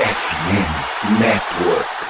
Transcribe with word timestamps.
FM 0.00 1.20
Network. 1.20 2.09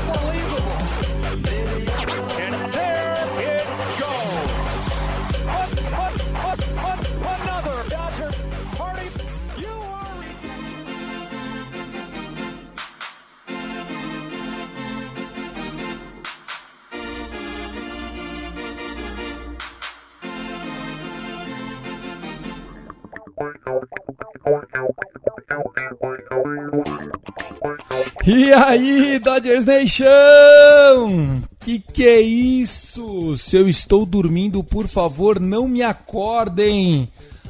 E 28.25 28.51
aí, 28.53 29.19
Dodgers 29.19 29.65
Nation! 29.65 31.41
Que 31.59 31.79
que 31.79 32.07
é 32.07 32.19
isso? 32.21 33.37
Se 33.37 33.55
eu 33.55 33.69
estou 33.69 34.05
dormindo, 34.05 34.63
por 34.63 34.87
favor, 34.87 35.39
não 35.39 35.67
me 35.67 35.83
acordem. 35.83 37.07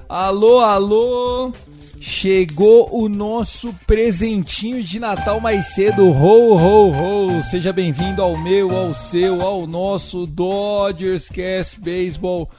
Alô, 0.09 0.59
alô! 0.59 1.53
Chegou 2.00 2.89
o 2.92 3.08
nosso 3.08 3.73
presentinho 3.86 4.83
de 4.83 5.00
Natal 5.00 5.39
mais 5.39 5.67
cedo. 5.67 6.03
Ho, 6.03 6.55
ho, 6.55 6.92
ho! 6.92 7.44
Seja 7.44 7.72
bem-vindo 7.72 8.22
ao 8.22 8.36
meu, 8.42 8.76
ao 8.76 8.94
seu, 8.94 9.42
ao 9.42 9.67
nosso 9.67 10.26
Dodgers 10.26 11.30
Cast 11.30 11.80
Baseball 11.80 12.50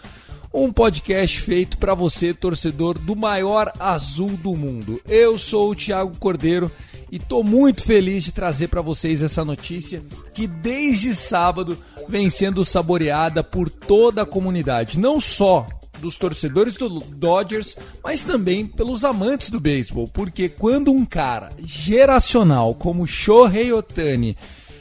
um 0.52 0.70
podcast 0.70 1.40
feito 1.40 1.78
para 1.78 1.94
você, 1.94 2.34
torcedor 2.34 2.98
do 2.98 3.16
maior 3.16 3.72
azul 3.80 4.30
do 4.30 4.54
mundo. 4.54 5.00
Eu 5.08 5.38
sou 5.38 5.70
o 5.70 5.74
Thiago 5.74 6.16
Cordeiro 6.18 6.70
e 7.10 7.18
tô 7.18 7.42
muito 7.42 7.82
feliz 7.82 8.24
de 8.24 8.32
trazer 8.32 8.68
para 8.68 8.82
vocês 8.82 9.22
essa 9.22 9.44
notícia 9.44 10.02
que 10.34 10.46
desde 10.46 11.14
sábado 11.14 11.78
vem 12.08 12.28
sendo 12.28 12.64
saboreada 12.64 13.42
por 13.42 13.70
toda 13.70 14.22
a 14.22 14.26
comunidade, 14.26 14.98
não 14.98 15.18
só 15.18 15.66
dos 16.00 16.18
torcedores 16.18 16.74
do 16.74 16.88
Dodgers, 16.98 17.76
mas 18.02 18.22
também 18.22 18.66
pelos 18.66 19.04
amantes 19.04 19.50
do 19.50 19.60
beisebol, 19.60 20.08
porque 20.08 20.48
quando 20.48 20.92
um 20.92 21.06
cara 21.06 21.50
geracional 21.58 22.74
como 22.74 23.06
Shohei 23.06 23.72
Otani 23.72 24.36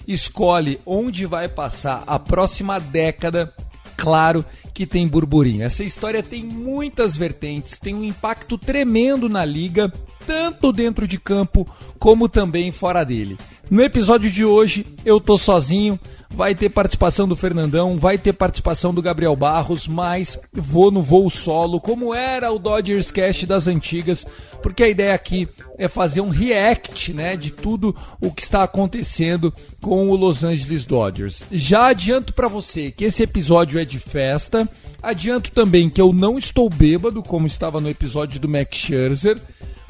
escolhe 0.07 0.81
onde 0.85 1.25
vai 1.25 1.47
passar 1.47 2.03
a 2.07 2.17
próxima 2.17 2.79
década, 2.79 3.53
claro 3.95 4.43
que 4.73 4.85
tem 4.85 5.07
burburinho. 5.07 5.63
Essa 5.63 5.83
história 5.83 6.23
tem 6.23 6.43
muitas 6.43 7.17
vertentes, 7.17 7.77
tem 7.77 7.95
um 7.95 8.03
impacto 8.03 8.57
tremendo 8.57 9.29
na 9.29 9.43
liga, 9.45 9.91
tanto 10.25 10.71
dentro 10.71 11.07
de 11.07 11.19
campo 11.19 11.67
como 11.99 12.29
também 12.29 12.71
fora 12.71 13.03
dele. 13.03 13.37
No 13.71 13.81
episódio 13.81 14.29
de 14.29 14.43
hoje, 14.43 14.85
eu 15.05 15.17
tô 15.17 15.37
sozinho, 15.37 15.97
vai 16.29 16.53
ter 16.53 16.67
participação 16.67 17.25
do 17.25 17.37
Fernandão, 17.37 17.97
vai 17.97 18.17
ter 18.17 18.33
participação 18.33 18.93
do 18.93 19.01
Gabriel 19.01 19.33
Barros, 19.33 19.87
mas 19.87 20.37
vou 20.51 20.91
no 20.91 21.01
voo 21.01 21.29
solo, 21.29 21.79
como 21.79 22.13
era 22.13 22.51
o 22.51 22.59
Dodgers 22.59 23.11
Cast 23.11 23.45
das 23.45 23.67
antigas, 23.67 24.25
porque 24.61 24.83
a 24.83 24.89
ideia 24.89 25.13
aqui 25.13 25.47
é 25.77 25.87
fazer 25.87 26.19
um 26.19 26.27
react, 26.27 27.13
né, 27.13 27.37
de 27.37 27.49
tudo 27.49 27.95
o 28.19 28.29
que 28.29 28.41
está 28.41 28.61
acontecendo 28.63 29.53
com 29.81 30.09
o 30.09 30.17
Los 30.17 30.43
Angeles 30.43 30.85
Dodgers. 30.85 31.45
Já 31.49 31.87
adianto 31.87 32.33
para 32.33 32.49
você 32.49 32.91
que 32.91 33.05
esse 33.05 33.23
episódio 33.23 33.79
é 33.79 33.85
de 33.85 33.99
festa, 33.99 34.67
adianto 35.01 35.49
também 35.49 35.89
que 35.89 36.01
eu 36.01 36.11
não 36.11 36.37
estou 36.37 36.69
bêbado, 36.69 37.23
como 37.23 37.47
estava 37.47 37.79
no 37.79 37.89
episódio 37.89 38.37
do 38.37 38.49
Max 38.49 38.77
Scherzer, 38.77 39.39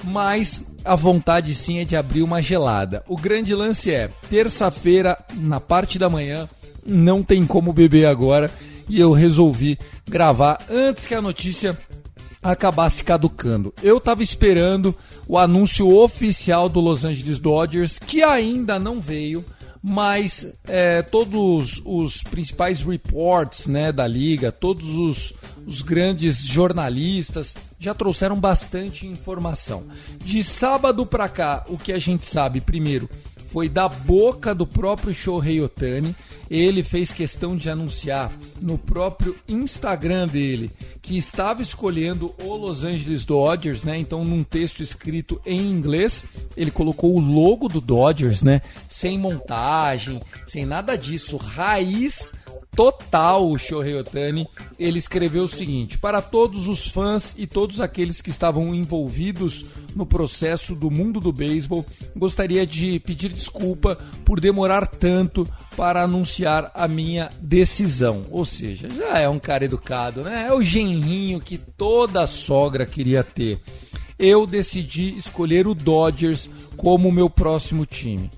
mas 0.03 0.61
a 0.83 0.95
vontade 0.95 1.53
sim 1.53 1.79
é 1.79 1.85
de 1.85 1.95
abrir 1.95 2.23
uma 2.23 2.41
gelada. 2.41 3.03
O 3.07 3.15
grande 3.15 3.53
lance 3.53 3.91
é, 3.91 4.09
terça-feira, 4.29 5.17
na 5.35 5.59
parte 5.59 5.99
da 5.99 6.09
manhã, 6.09 6.49
não 6.85 7.23
tem 7.23 7.45
como 7.45 7.73
beber 7.73 8.05
agora 8.05 8.49
e 8.89 8.99
eu 8.99 9.11
resolvi 9.11 9.77
gravar 10.09 10.59
antes 10.69 11.07
que 11.07 11.15
a 11.15 11.21
notícia 11.21 11.77
acabasse 12.41 13.03
caducando. 13.03 13.73
Eu 13.83 13.99
tava 13.99 14.23
esperando 14.23 14.95
o 15.27 15.37
anúncio 15.37 15.95
oficial 15.95 16.67
do 16.67 16.79
Los 16.79 17.05
Angeles 17.05 17.39
Dodgers, 17.39 17.99
que 17.99 18.23
ainda 18.23 18.79
não 18.79 18.99
veio, 18.99 19.45
mas 19.81 20.47
é, 20.67 21.01
todos 21.01 21.81
os 21.85 22.23
principais 22.23 22.81
reports 22.81 23.67
né, 23.67 23.91
da 23.91 24.07
liga, 24.07 24.51
todos 24.51 24.95
os, 24.95 25.33
os 25.65 25.81
grandes 25.81 26.39
jornalistas 26.45 27.55
já 27.79 27.93
trouxeram 27.93 28.39
bastante 28.39 29.07
informação. 29.07 29.83
De 30.23 30.43
sábado 30.43 31.05
para 31.05 31.27
cá, 31.29 31.65
o 31.69 31.77
que 31.77 31.91
a 31.91 31.99
gente 31.99 32.25
sabe, 32.25 32.61
primeiro, 32.61 33.09
foi 33.51 33.67
da 33.67 33.89
boca 33.89 34.55
do 34.55 34.65
próprio 34.65 35.13
Shohei 35.13 35.59
Otani. 35.61 36.15
Ele 36.49 36.83
fez 36.83 37.11
questão 37.11 37.55
de 37.55 37.69
anunciar 37.69 38.31
no 38.61 38.77
próprio 38.77 39.35
Instagram 39.47 40.27
dele 40.27 40.71
que 41.01 41.17
estava 41.17 41.61
escolhendo 41.61 42.33
o 42.43 42.55
Los 42.55 42.83
Angeles 42.83 43.25
Dodgers, 43.25 43.83
né? 43.83 43.97
Então, 43.97 44.23
num 44.23 44.43
texto 44.43 44.81
escrito 44.81 45.41
em 45.45 45.69
inglês, 45.69 46.23
ele 46.55 46.71
colocou 46.71 47.15
o 47.15 47.19
logo 47.19 47.67
do 47.67 47.81
Dodgers, 47.81 48.41
né? 48.41 48.61
Sem 48.87 49.17
montagem, 49.17 50.21
sem 50.47 50.65
nada 50.65 50.97
disso, 50.97 51.35
raiz 51.37 52.33
total 52.75 53.49
o 53.49 53.57
Shohei 53.57 53.95
Otani, 53.95 54.47
ele 54.79 54.97
escreveu 54.97 55.43
o 55.43 55.47
seguinte: 55.47 55.97
Para 55.97 56.21
todos 56.21 56.67
os 56.67 56.87
fãs 56.87 57.35
e 57.37 57.45
todos 57.45 57.81
aqueles 57.81 58.21
que 58.21 58.29
estavam 58.29 58.73
envolvidos 58.73 59.65
no 59.95 60.05
processo 60.05 60.75
do 60.75 60.89
mundo 60.89 61.19
do 61.19 61.31
beisebol, 61.31 61.85
gostaria 62.15 62.65
de 62.65 62.99
pedir 62.99 63.29
desculpa 63.29 63.97
por 64.23 64.39
demorar 64.39 64.87
tanto 64.87 65.47
para 65.75 66.03
anunciar 66.03 66.71
a 66.73 66.87
minha 66.87 67.29
decisão. 67.41 68.25
Ou 68.31 68.45
seja, 68.45 68.87
já 68.89 69.19
é 69.19 69.27
um 69.27 69.39
cara 69.39 69.65
educado, 69.65 70.21
né? 70.21 70.47
É 70.47 70.53
o 70.53 70.61
genrinho 70.61 71.41
que 71.41 71.57
toda 71.57 72.25
sogra 72.27 72.85
queria 72.85 73.23
ter. 73.23 73.59
Eu 74.17 74.45
decidi 74.45 75.17
escolher 75.17 75.65
o 75.65 75.73
Dodgers 75.73 76.47
como 76.77 77.11
meu 77.11 77.29
próximo 77.29 77.85
time. 77.85 78.29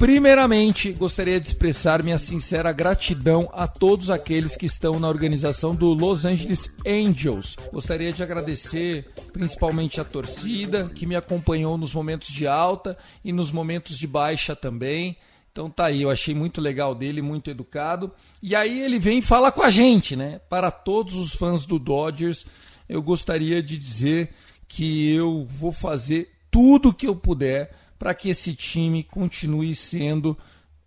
Primeiramente, 0.00 0.92
gostaria 0.92 1.38
de 1.38 1.48
expressar 1.48 2.02
minha 2.02 2.16
sincera 2.16 2.72
gratidão 2.72 3.50
a 3.52 3.68
todos 3.68 4.08
aqueles 4.08 4.56
que 4.56 4.64
estão 4.64 4.98
na 4.98 5.06
organização 5.06 5.74
do 5.74 5.92
Los 5.92 6.24
Angeles 6.24 6.74
Angels. 6.86 7.54
Gostaria 7.70 8.10
de 8.10 8.22
agradecer 8.22 9.10
principalmente 9.30 10.00
a 10.00 10.04
torcida 10.04 10.88
que 10.94 11.04
me 11.04 11.14
acompanhou 11.14 11.76
nos 11.76 11.92
momentos 11.92 12.30
de 12.30 12.46
alta 12.46 12.96
e 13.22 13.30
nos 13.30 13.52
momentos 13.52 13.98
de 13.98 14.06
baixa 14.06 14.56
também. 14.56 15.18
Então 15.52 15.68
tá 15.68 15.84
aí, 15.84 16.00
eu 16.00 16.10
achei 16.10 16.34
muito 16.34 16.62
legal 16.62 16.94
dele, 16.94 17.20
muito 17.20 17.50
educado. 17.50 18.10
E 18.42 18.56
aí 18.56 18.80
ele 18.80 18.98
vem 18.98 19.18
e 19.18 19.22
fala 19.22 19.52
com 19.52 19.62
a 19.62 19.68
gente, 19.68 20.16
né? 20.16 20.40
Para 20.48 20.70
todos 20.70 21.14
os 21.14 21.34
fãs 21.34 21.66
do 21.66 21.78
Dodgers, 21.78 22.46
eu 22.88 23.02
gostaria 23.02 23.62
de 23.62 23.76
dizer 23.76 24.30
que 24.66 25.14
eu 25.14 25.44
vou 25.46 25.72
fazer 25.72 26.30
tudo 26.50 26.94
que 26.94 27.06
eu 27.06 27.14
puder 27.14 27.78
para 28.00 28.14
que 28.14 28.30
esse 28.30 28.54
time 28.54 29.04
continue 29.04 29.74
sendo 29.74 30.34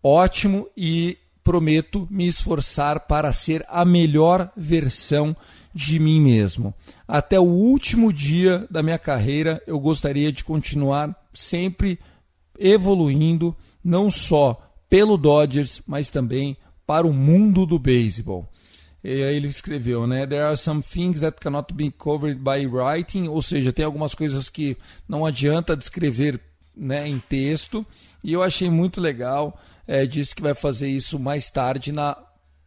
ótimo 0.02 0.68
e 0.76 1.16
prometo 1.44 2.08
me 2.10 2.26
esforçar 2.26 3.02
para 3.02 3.32
ser 3.32 3.64
a 3.70 3.86
melhor 3.86 4.52
versão 4.58 5.38
de 5.72 6.00
mim 6.00 6.20
mesmo. 6.20 6.74
Até 7.08 7.40
o 7.40 7.44
último 7.44 8.12
dia 8.12 8.66
da 8.68 8.82
minha 8.82 8.98
carreira, 8.98 9.62
eu 9.68 9.80
gostaria 9.80 10.32
de 10.32 10.44
continuar 10.44 11.16
sempre 11.32 12.00
evoluindo, 12.58 13.56
não 13.84 14.10
só 14.10 14.60
pelo 14.90 15.16
Dodgers, 15.16 15.84
mas 15.86 16.10
também 16.10 16.58
para 16.84 17.06
o 17.06 17.14
mundo 17.14 17.68
do 17.68 17.78
beisebol. 17.78 18.50
E 19.04 19.22
aí 19.22 19.36
ele 19.36 19.50
escreveu, 19.50 20.08
né? 20.08 20.26
There 20.26 20.42
are 20.42 20.58
some 20.58 20.82
things 20.82 21.20
that 21.20 21.38
cannot 21.40 21.76
be 21.76 21.92
covered 21.92 22.40
by 22.40 22.66
writing, 22.66 23.28
ou 23.28 23.42
seja, 23.44 23.72
tem 23.72 23.86
algumas 23.86 24.16
coisas 24.16 24.50
que 24.50 24.76
não 25.08 25.28
adianta 25.28 25.78
descrever 25.78 26.42
né, 26.76 27.08
em 27.08 27.20
texto. 27.20 27.86
E 28.24 28.34
eu 28.34 28.42
achei 28.42 28.70
muito 28.70 29.00
legal. 29.00 29.60
É, 29.88 30.06
disse 30.06 30.36
que 30.36 30.42
vai 30.42 30.54
fazer 30.54 30.90
isso 30.90 31.20
mais 31.20 31.50
tarde 31.50 31.92
na 31.92 32.18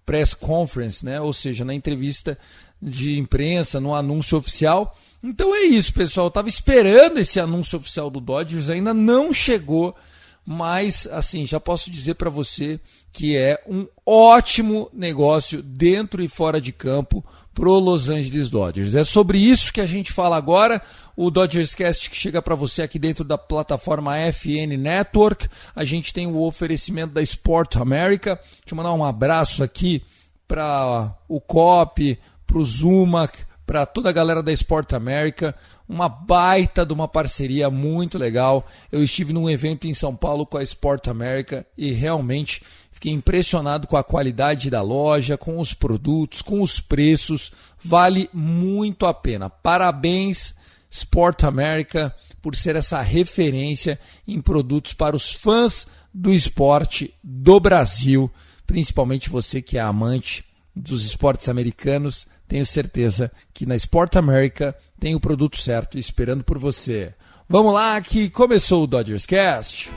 press 0.04 0.34
conference, 0.34 1.04
né? 1.04 1.20
Ou 1.20 1.32
seja, 1.32 1.64
na 1.64 1.74
entrevista 1.74 2.38
de 2.80 3.18
imprensa, 3.18 3.80
no 3.80 3.94
anúncio 3.94 4.38
oficial. 4.38 4.96
Então 5.22 5.54
é 5.54 5.62
isso, 5.62 5.92
pessoal. 5.92 6.26
Eu 6.26 6.30
tava 6.30 6.48
esperando 6.48 7.18
esse 7.18 7.40
anúncio 7.40 7.78
oficial 7.78 8.08
do 8.10 8.20
Dodgers, 8.20 8.68
ainda 8.68 8.94
não 8.94 9.32
chegou, 9.32 9.96
mas 10.46 11.08
assim, 11.10 11.44
já 11.44 11.58
posso 11.58 11.90
dizer 11.90 12.14
para 12.14 12.30
você 12.30 12.78
que 13.12 13.36
é 13.36 13.60
um 13.66 13.86
ótimo 14.06 14.88
negócio 14.92 15.60
dentro 15.60 16.22
e 16.22 16.28
fora 16.28 16.60
de 16.60 16.70
campo 16.70 17.24
pro 17.52 17.78
Los 17.78 18.08
Angeles 18.08 18.48
Dodgers. 18.48 18.94
É 18.94 19.02
sobre 19.02 19.38
isso 19.38 19.72
que 19.72 19.80
a 19.80 19.86
gente 19.86 20.12
fala 20.12 20.36
agora. 20.36 20.80
O 21.16 21.30
Dodgers 21.30 21.74
Cast 21.74 22.10
que 22.10 22.16
chega 22.16 22.40
para 22.40 22.54
você 22.54 22.82
aqui 22.82 22.98
dentro 22.98 23.24
da 23.24 23.38
plataforma 23.38 24.14
FN 24.32 24.76
Network. 24.78 25.48
A 25.74 25.82
gente 25.82 26.12
tem 26.12 26.26
o 26.26 26.42
oferecimento 26.42 27.14
da 27.14 27.22
Sport 27.22 27.76
America. 27.76 28.36
Deixa 28.36 28.72
eu 28.72 28.76
mandar 28.76 28.92
um 28.92 29.02
abraço 29.02 29.64
aqui 29.64 30.02
para 30.46 31.16
o 31.26 31.40
COP, 31.40 32.18
para 32.46 32.58
o 32.58 32.64
Zumac, 32.64 33.38
para 33.66 33.84
toda 33.84 34.10
a 34.10 34.12
galera 34.12 34.42
da 34.42 34.52
Sport 34.52 34.92
America. 34.92 35.54
Uma 35.88 36.08
baita 36.08 36.84
de 36.84 36.92
uma 36.92 37.06
parceria 37.06 37.70
muito 37.70 38.18
legal. 38.18 38.66
Eu 38.90 39.02
estive 39.02 39.32
num 39.32 39.48
evento 39.48 39.86
em 39.86 39.94
São 39.94 40.16
Paulo 40.16 40.44
com 40.44 40.58
a 40.58 40.62
Sport 40.62 41.06
America 41.08 41.64
e 41.78 41.92
realmente 41.92 42.62
fiquei 42.90 43.12
impressionado 43.12 43.86
com 43.86 43.96
a 43.96 44.02
qualidade 44.02 44.68
da 44.68 44.82
loja, 44.82 45.38
com 45.38 45.58
os 45.58 45.72
produtos, 45.72 46.42
com 46.42 46.60
os 46.60 46.80
preços. 46.80 47.52
Vale 47.78 48.28
muito 48.32 49.06
a 49.06 49.14
pena. 49.14 49.48
Parabéns, 49.48 50.54
Sport 50.90 51.44
America, 51.44 52.14
por 52.42 52.56
ser 52.56 52.74
essa 52.74 53.00
referência 53.02 53.98
em 54.26 54.40
produtos 54.40 54.92
para 54.92 55.14
os 55.14 55.32
fãs 55.32 55.86
do 56.12 56.32
esporte 56.32 57.14
do 57.22 57.60
Brasil, 57.60 58.30
principalmente 58.66 59.28
você 59.28 59.60
que 59.60 59.78
é 59.78 59.80
amante 59.80 60.44
dos 60.74 61.04
esportes 61.04 61.48
americanos 61.48 62.26
tenho 62.48 62.64
certeza 62.64 63.30
que 63.52 63.66
na 63.66 63.76
Sport 63.76 64.16
America 64.16 64.74
tem 64.98 65.14
o 65.14 65.20
produto 65.20 65.60
certo 65.60 65.98
esperando 65.98 66.44
por 66.44 66.58
você. 66.58 67.14
Vamos 67.48 67.72
lá 67.72 68.00
que 68.00 68.28
começou 68.28 68.84
o 68.84 68.86
Dodgers 68.86 69.26
Cast. 69.26 69.90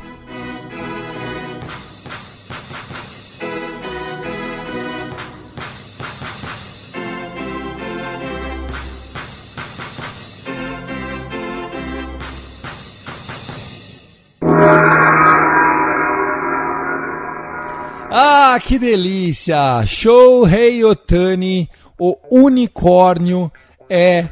Que 18.63 18.77
delícia! 18.77 19.85
Show 19.85 20.43
Rei 20.43 20.83
Otani 20.83 21.69
o 21.97 22.15
unicórnio 22.31 23.51
é 23.89 24.29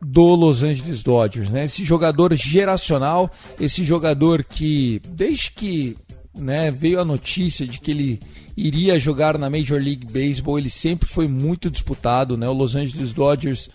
do 0.00 0.34
Los 0.34 0.62
Angeles 0.62 1.02
Dodgers, 1.02 1.50
né? 1.50 1.64
Esse 1.64 1.84
jogador 1.84 2.34
geracional, 2.34 3.30
esse 3.60 3.84
jogador 3.84 4.44
que 4.44 5.00
desde 5.08 5.50
que 5.50 5.96
né, 6.34 6.70
veio 6.70 7.00
a 7.00 7.04
notícia 7.04 7.66
de 7.66 7.80
que 7.80 7.90
ele 7.90 8.20
iria 8.56 8.98
jogar 9.00 9.36
na 9.36 9.50
Major 9.50 9.80
League 9.82 10.06
Baseball, 10.06 10.58
ele 10.58 10.70
sempre 10.70 11.08
foi 11.08 11.26
muito 11.26 11.70
disputado, 11.70 12.36
né? 12.36 12.48
O 12.48 12.52
Los 12.52 12.76
Angeles 12.76 13.12
Dodgers 13.12 13.68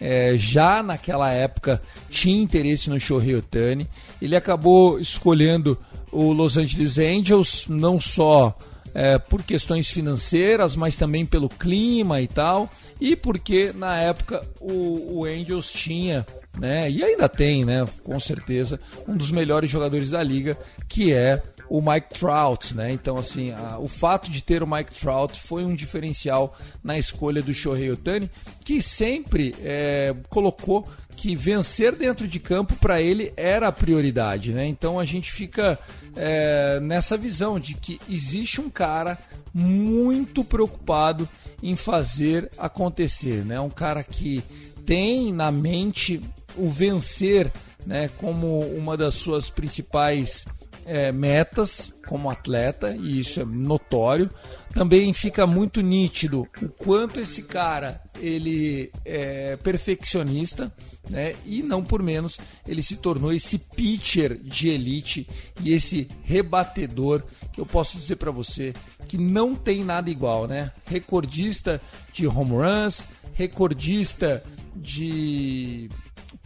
é, 0.00 0.34
já 0.36 0.82
naquela 0.82 1.30
época 1.30 1.80
tinha 2.08 2.42
interesse 2.42 2.90
no 2.90 2.98
Shohei 2.98 3.36
Otani. 3.36 3.88
Ele 4.20 4.34
acabou 4.34 4.98
escolhendo 4.98 5.78
o 6.10 6.32
Los 6.32 6.56
Angeles 6.56 6.98
Angels, 6.98 7.66
não 7.68 8.00
só 8.00 8.56
é, 8.94 9.18
por 9.18 9.42
questões 9.42 9.90
financeiras, 9.90 10.76
mas 10.76 10.96
também 10.96 11.24
pelo 11.24 11.48
clima 11.48 12.20
e 12.20 12.28
tal, 12.28 12.70
e 13.00 13.16
porque 13.16 13.72
na 13.74 13.96
época 13.96 14.46
o, 14.60 15.18
o 15.18 15.24
Angels 15.24 15.72
tinha, 15.72 16.26
né, 16.58 16.90
e 16.90 17.02
ainda 17.02 17.28
tem, 17.28 17.64
né, 17.64 17.86
com 18.02 18.18
certeza, 18.18 18.78
um 19.06 19.16
dos 19.16 19.30
melhores 19.30 19.70
jogadores 19.70 20.10
da 20.10 20.22
liga, 20.22 20.56
que 20.88 21.12
é 21.12 21.42
o 21.70 21.80
Mike 21.80 22.18
Trout, 22.18 22.74
né? 22.74 22.90
Então, 22.90 23.16
assim, 23.16 23.52
a, 23.52 23.78
o 23.78 23.86
fato 23.86 24.28
de 24.28 24.42
ter 24.42 24.60
o 24.60 24.66
Mike 24.66 24.92
Trout 24.92 25.40
foi 25.40 25.64
um 25.64 25.72
diferencial 25.72 26.58
na 26.82 26.98
escolha 26.98 27.40
do 27.40 27.54
Shohei 27.54 27.92
Otani, 27.92 28.28
que 28.64 28.82
sempre 28.82 29.54
é, 29.62 30.12
colocou 30.28 30.88
que 31.20 31.36
vencer 31.36 31.94
dentro 31.94 32.26
de 32.26 32.40
campo 32.40 32.74
para 32.76 33.02
ele 33.02 33.30
era 33.36 33.68
a 33.68 33.72
prioridade, 33.72 34.54
né? 34.54 34.66
Então 34.66 34.98
a 34.98 35.04
gente 35.04 35.30
fica 35.30 35.78
é, 36.16 36.80
nessa 36.80 37.14
visão 37.14 37.60
de 37.60 37.74
que 37.74 38.00
existe 38.08 38.58
um 38.58 38.70
cara 38.70 39.18
muito 39.52 40.42
preocupado 40.42 41.28
em 41.62 41.76
fazer 41.76 42.50
acontecer, 42.56 43.44
né? 43.44 43.60
Um 43.60 43.68
cara 43.68 44.02
que 44.02 44.42
tem 44.86 45.30
na 45.30 45.52
mente 45.52 46.22
o 46.56 46.70
vencer, 46.70 47.52
né? 47.84 48.08
Como 48.16 48.58
uma 48.60 48.96
das 48.96 49.16
suas 49.16 49.50
principais 49.50 50.46
é, 50.84 51.12
metas 51.12 51.92
como 52.06 52.30
atleta 52.30 52.94
e 52.94 53.20
isso 53.20 53.40
é 53.40 53.44
notório. 53.44 54.30
Também 54.74 55.12
fica 55.12 55.46
muito 55.46 55.80
nítido 55.80 56.46
o 56.62 56.68
quanto 56.68 57.20
esse 57.20 57.42
cara 57.44 58.00
ele 58.20 58.92
é 59.04 59.56
perfeccionista 59.56 60.72
né? 61.10 61.34
E 61.44 61.62
não 61.62 61.82
por 61.82 62.02
menos, 62.02 62.38
ele 62.66 62.82
se 62.82 62.96
tornou 62.96 63.32
esse 63.32 63.58
pitcher 63.58 64.38
de 64.38 64.68
elite 64.68 65.26
e 65.62 65.72
esse 65.72 66.08
rebatedor 66.22 67.22
que 67.52 67.60
eu 67.60 67.66
posso 67.66 67.96
dizer 67.96 68.16
para 68.16 68.30
você 68.30 68.72
que 69.08 69.18
não 69.18 69.56
tem 69.56 69.84
nada 69.84 70.08
igual, 70.08 70.46
né? 70.46 70.70
Recordista 70.86 71.80
de 72.12 72.26
home 72.26 72.52
runs, 72.52 73.08
recordista 73.34 74.42
de 74.76 75.88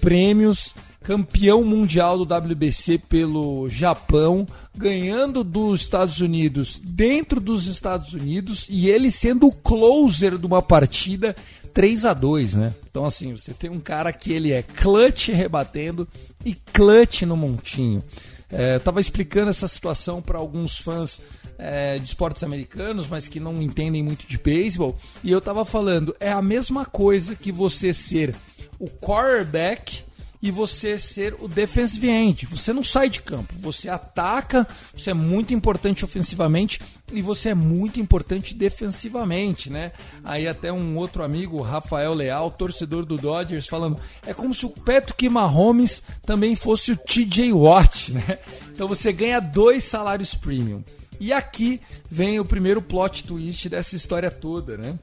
prêmios, 0.01 0.75
campeão 1.05 1.63
mundial 1.63 2.17
do 2.17 2.35
WBC 2.35 2.97
pelo 2.97 3.69
Japão, 3.69 4.47
ganhando 4.75 5.45
dos 5.45 5.83
Estados 5.83 6.19
Unidos 6.19 6.81
dentro 6.83 7.43
dos 7.43 7.67
Estados 7.67 8.15
Unidos 8.15 8.67
e 8.71 8.89
ele 8.89 9.11
sendo 9.11 9.47
o 9.47 9.53
closer 9.53 10.39
de 10.39 10.47
uma 10.47 10.63
partida 10.63 11.37
3 11.75 12.07
a 12.07 12.15
2 12.15 12.55
né? 12.55 12.75
Então, 12.91 13.05
assim, 13.05 13.33
você 13.33 13.53
tem 13.53 13.69
um 13.69 13.81
cara 13.81 14.15
que 14.15 14.33
ele 14.33 14.51
é 14.51 14.63
clutch 14.63 15.29
rebatendo 15.29 16.09
e 16.43 16.55
clutch 16.55 17.23
no 17.23 17.37
montinho. 17.37 18.03
É, 18.51 18.77
eu 18.77 18.81
tava 18.81 18.99
explicando 18.99 19.51
essa 19.51 19.69
situação 19.69 20.23
para 20.23 20.39
alguns 20.39 20.79
fãs 20.79 21.21
é, 21.59 21.99
de 21.99 22.05
esportes 22.05 22.43
americanos, 22.43 23.09
mas 23.09 23.29
que 23.29 23.39
não 23.39 23.61
entendem 23.61 24.03
muito 24.03 24.27
de 24.27 24.39
beisebol, 24.39 24.97
e 25.23 25.31
eu 25.31 25.41
tava 25.41 25.67
falando, 25.67 26.17
é 26.19 26.33
a 26.33 26.41
mesma 26.41 26.87
coisa 26.87 27.37
que 27.37 27.53
você 27.53 27.93
ser 27.93 28.35
o 28.79 28.89
quarterback 28.89 30.03
e 30.45 30.51
você 30.51 30.99
ser 30.99 31.35
o 31.41 31.49
defensive 31.49 32.07
end. 32.07 32.45
Você 32.45 32.71
não 32.71 32.85
sai 32.85 33.09
de 33.09 33.23
campo, 33.23 33.55
você 33.59 33.89
ataca, 33.89 34.69
você 34.95 35.11
é 35.11 35.15
muito 35.15 35.55
importante 35.55 36.05
ofensivamente 36.05 36.83
e 37.11 37.23
você 37.23 37.49
é 37.49 37.55
muito 37.55 37.99
importante 37.99 38.55
defensivamente, 38.55 39.71
né? 39.71 39.91
Aí 40.23 40.47
até 40.47 40.71
um 40.71 40.99
outro 40.99 41.23
amigo, 41.23 41.63
Rafael 41.63 42.13
Leal, 42.13 42.51
torcedor 42.51 43.07
do 43.07 43.17
Dodgers, 43.17 43.67
falando, 43.67 43.99
é 44.27 44.35
como 44.35 44.55
se 44.55 44.67
o 44.67 44.69
Patrick 44.69 45.27
Mahomes 45.31 46.03
também 46.27 46.55
fosse 46.55 46.93
o 46.93 46.97
TJ 46.99 47.51
Watt, 47.55 48.13
né? 48.13 48.39
Então 48.71 48.87
você 48.87 49.15
ganha 49.15 49.41
dois 49.41 49.83
salários 49.85 50.35
premium. 50.35 50.85
E 51.19 51.33
aqui 51.33 51.81
vem 52.11 52.39
o 52.39 52.45
primeiro 52.45 52.83
plot 52.83 53.25
twist 53.25 53.67
dessa 53.71 53.97
história 53.97 54.31
toda, 54.31 54.77
né? 54.77 54.99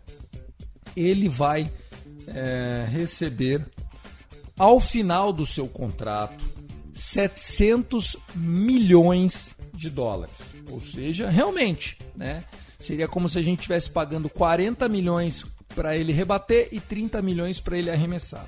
Ele 0.96 1.28
vai 1.28 1.72
é, 2.28 2.86
receber 2.92 3.66
ao 4.62 4.80
final 4.80 5.34
do 5.34 5.44
seu 5.44 5.68
contrato 5.68 6.46
700 6.94 8.16
milhões 8.36 9.56
de 9.74 9.90
dólares. 9.90 10.54
Ou 10.70 10.80
seja, 10.80 11.32
realmente, 11.32 11.98
né? 12.16 12.44
Seria 12.80 13.08
como 13.08 13.28
se 13.28 13.40
a 13.40 13.42
gente 13.42 13.62
estivesse 13.62 13.90
pagando 13.90 14.30
40 14.30 14.88
milhões 14.88 15.48
para 15.74 15.98
ele 15.98 16.14
rebater 16.14 16.68
e 16.72 16.80
30 16.80 17.24
milhões 17.24 17.60
para 17.60 17.76
ele 17.76 17.90
arremessar. 17.90 18.46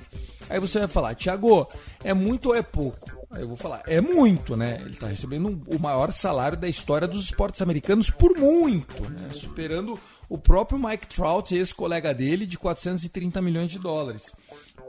Aí 0.48 0.60
você 0.60 0.78
vai 0.78 0.86
falar, 0.86 1.16
Thiago, 1.16 1.66
é 2.04 2.14
muito 2.14 2.50
ou 2.50 2.54
é 2.54 2.62
pouco? 2.62 3.10
Aí 3.32 3.42
eu 3.42 3.48
vou 3.48 3.56
falar, 3.56 3.82
é 3.84 4.00
muito, 4.00 4.56
né? 4.56 4.78
Ele 4.82 4.90
está 4.90 5.08
recebendo 5.08 5.60
o 5.66 5.80
maior 5.80 6.12
salário 6.12 6.56
da 6.56 6.68
história 6.68 7.08
dos 7.08 7.24
esportes 7.24 7.60
americanos 7.60 8.08
por 8.08 8.38
muito, 8.38 9.02
né? 9.10 9.30
Superando 9.32 9.98
o 10.28 10.38
próprio 10.38 10.78
Mike 10.78 11.08
Trout, 11.08 11.52
ex-colega 11.56 12.14
dele, 12.14 12.46
de 12.46 12.56
430 12.56 13.42
milhões 13.42 13.72
de 13.72 13.80
dólares. 13.80 14.32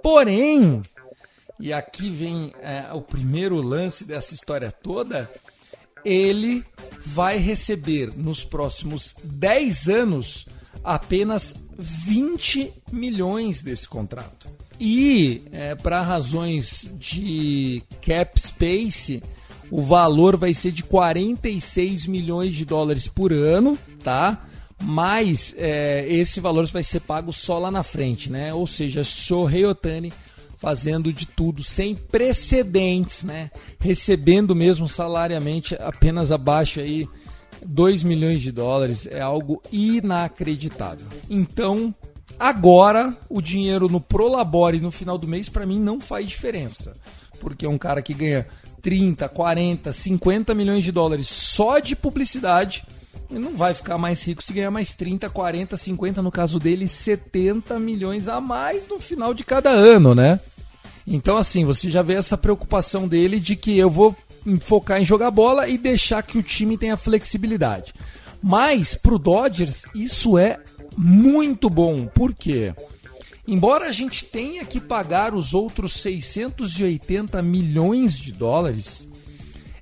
Porém, 0.03 0.84
e 1.59 1.71
aqui 1.71 2.09
vem 2.09 2.53
é, 2.62 2.88
o 2.93 3.01
primeiro 3.01 3.62
lance 3.62 4.03
dessa 4.03 4.33
história 4.33 4.71
toda, 4.71 5.29
ele 6.03 6.63
vai 7.05 7.38
receber 7.38 8.12
nos 8.15 8.43
próximos 8.43 9.15
10 9.24 9.89
anos 9.89 10.45
apenas 10.83 11.55
20 11.77 12.74
milhões 12.91 13.62
desse 13.62 13.88
contrato. 13.88 14.47
E 14.79 15.43
é, 15.51 15.74
para 15.74 16.01
razões 16.01 16.89
de 17.00 17.81
cap 18.01 18.39
space, 18.39 19.24
o 19.71 19.81
valor 19.81 20.35
vai 20.35 20.53
ser 20.53 20.71
de 20.71 20.83
46 20.83 22.07
milhões 22.07 22.53
de 22.53 22.65
dólares 22.65 23.07
por 23.07 23.31
ano, 23.31 23.77
tá? 24.03 24.45
mas 24.81 25.55
é, 25.57 26.05
esse 26.07 26.39
valor 26.39 26.65
vai 26.67 26.83
ser 26.83 27.00
pago 27.00 27.31
só 27.31 27.57
lá 27.57 27.71
na 27.71 27.83
frente, 27.83 28.29
né? 28.31 28.53
Ou 28.53 28.67
seja, 28.67 29.03
Shohei 29.03 29.65
Otani 29.65 30.12
fazendo 30.57 31.12
de 31.12 31.25
tudo 31.25 31.63
sem 31.63 31.95
precedentes, 31.95 33.24
né? 33.24 33.51
Recebendo 33.79 34.55
mesmo 34.55 34.88
salariamente 34.88 35.75
apenas 35.75 36.31
abaixo 36.31 36.79
aí 36.79 37.07
2 37.65 38.03
milhões 38.03 38.41
de 38.41 38.51
dólares 38.51 39.07
é 39.09 39.21
algo 39.21 39.62
inacreditável. 39.71 41.05
Então, 41.29 41.93
agora 42.39 43.15
o 43.29 43.41
dinheiro 43.41 43.88
no 43.88 44.00
Prolabore 44.00 44.79
no 44.79 44.91
final 44.91 45.17
do 45.17 45.27
mês 45.27 45.50
para 45.50 45.65
mim 45.65 45.79
não 45.79 46.00
faz 46.00 46.27
diferença, 46.27 46.93
porque 47.39 47.65
é 47.65 47.69
um 47.69 47.77
cara 47.77 48.01
que 48.01 48.13
ganha 48.13 48.47
30, 48.81 49.27
40, 49.29 49.91
50 49.91 50.53
milhões 50.53 50.83
de 50.83 50.91
dólares 50.91 51.27
só 51.27 51.79
de 51.79 51.95
publicidade 51.95 52.85
ele 53.29 53.39
não 53.39 53.55
vai 53.55 53.74
ficar 53.74 53.98
mais 53.98 54.24
rico 54.24 54.43
se 54.43 54.53
ganhar 54.53 54.72
mais 54.72 54.93
30, 54.93 55.29
40, 55.29 55.75
50, 55.75 56.22
no 56.22 56.31
caso 56.31 56.60
dele, 56.60 56.88
70 56.88 57.79
milhões 57.79 58.27
a 58.27 58.39
mais 58.39 58.88
no 58.88 59.00
final 59.00 59.34
de 59.34 59.43
cada 59.43 59.69
ano, 59.69 60.13
né? 60.13 60.39
Então, 61.07 61.38
assim, 61.38 61.65
você 61.65 61.89
já 61.89 62.01
vê 62.01 62.15
essa 62.15 62.38
preocupação 62.38 63.07
dele 63.07 63.39
de 63.39 63.55
que 63.55 63.77
eu 63.77 63.89
vou 63.89 64.15
focar 64.62 65.01
em 65.01 65.05
jogar 65.05 65.31
bola 65.31 65.67
e 65.67 65.77
deixar 65.77 66.24
que 66.24 66.38
o 66.38 66.43
time 66.43 66.77
tenha 66.77 66.98
flexibilidade. 66.98 67.93
Mas, 68.41 68.95
pro 68.95 69.19
Dodgers, 69.19 69.84
isso 69.93 70.38
é 70.38 70.60
muito 70.98 71.69
bom. 71.69 72.05
Por 72.05 72.34
quê? 72.34 72.74
Embora 73.48 73.88
a 73.88 73.91
gente 73.91 74.25
tenha 74.25 74.65
que 74.65 74.79
pagar 74.79 75.36
os 75.36 75.53
outros 75.53 75.93
680 75.93 77.41
milhões 77.41 78.17
de 78.17 78.31
dólares, 78.31 79.07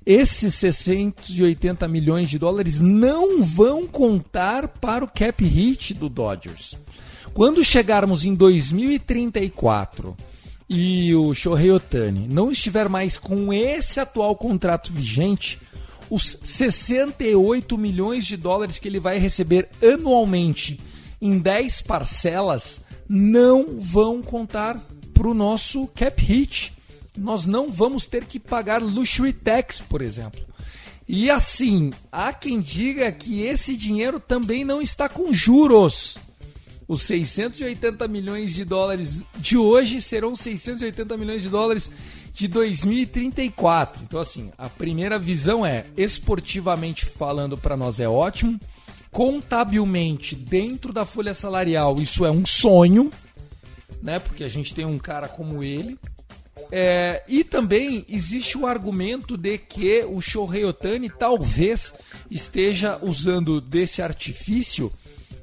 esses 0.06 0.54
680 0.54 1.88
milhões 1.88 2.28
de 2.28 2.38
dólares 2.38 2.80
não 2.80 3.42
vão 3.42 3.86
contar 3.86 4.68
para 4.68 5.04
o 5.04 5.08
cap 5.08 5.42
hit 5.42 5.94
do 5.94 6.08
Dodgers. 6.08 6.76
Quando 7.32 7.64
chegarmos 7.64 8.24
em 8.24 8.34
2034 8.34 10.14
e 10.68 11.14
o 11.14 11.34
Shohei 11.34 11.70
Otani 11.70 12.28
não 12.28 12.52
estiver 12.52 12.88
mais 12.88 13.16
com 13.16 13.52
esse 13.52 13.98
atual 13.98 14.36
contrato 14.36 14.92
vigente, 14.92 15.58
os 16.10 16.36
68 16.42 17.78
milhões 17.78 18.26
de 18.26 18.36
dólares 18.36 18.78
que 18.78 18.88
ele 18.88 19.00
vai 19.00 19.18
receber 19.18 19.70
anualmente 19.82 20.78
em 21.20 21.38
10 21.38 21.80
parcelas 21.82 22.82
não 23.08 23.80
vão 23.80 24.20
contar 24.20 24.78
para 25.14 25.28
o 25.28 25.34
nosso 25.34 25.86
cap 25.88 26.22
hit 26.22 26.73
nós 27.16 27.46
não 27.46 27.70
vamos 27.70 28.06
ter 28.06 28.24
que 28.24 28.40
pagar 28.40 28.82
luxury 28.82 29.32
tax, 29.32 29.80
por 29.80 30.02
exemplo. 30.02 30.40
E 31.06 31.30
assim, 31.30 31.90
há 32.10 32.32
quem 32.32 32.60
diga 32.60 33.10
que 33.12 33.42
esse 33.42 33.76
dinheiro 33.76 34.18
também 34.18 34.64
não 34.64 34.80
está 34.80 35.08
com 35.08 35.32
juros. 35.32 36.16
Os 36.88 37.02
680 37.02 38.06
milhões 38.08 38.54
de 38.54 38.64
dólares 38.64 39.24
de 39.38 39.56
hoje 39.56 40.00
serão 40.00 40.34
680 40.34 41.16
milhões 41.16 41.42
de 41.42 41.48
dólares 41.48 41.90
de 42.32 42.48
2034. 42.48 44.02
Então, 44.02 44.20
assim, 44.20 44.50
a 44.58 44.68
primeira 44.68 45.18
visão 45.18 45.64
é, 45.64 45.86
esportivamente 45.96 47.06
falando, 47.06 47.56
para 47.56 47.76
nós 47.76 48.00
é 48.00 48.08
ótimo. 48.08 48.58
Contabilmente, 49.10 50.34
dentro 50.34 50.92
da 50.92 51.06
folha 51.06 51.32
salarial, 51.32 52.00
isso 52.00 52.24
é 52.24 52.30
um 52.30 52.44
sonho, 52.44 53.10
né? 54.02 54.18
Porque 54.18 54.42
a 54.42 54.48
gente 54.48 54.74
tem 54.74 54.84
um 54.84 54.98
cara 54.98 55.28
como 55.28 55.62
ele, 55.62 55.96
é, 56.70 57.22
e 57.28 57.42
também 57.42 58.04
existe 58.08 58.56
o 58.56 58.66
argumento 58.66 59.36
de 59.36 59.58
que 59.58 60.04
o 60.08 60.20
Shohei 60.20 60.64
Otani 60.64 61.10
talvez 61.10 61.92
esteja 62.30 62.98
usando 63.02 63.60
desse 63.60 64.00
artifício 64.00 64.92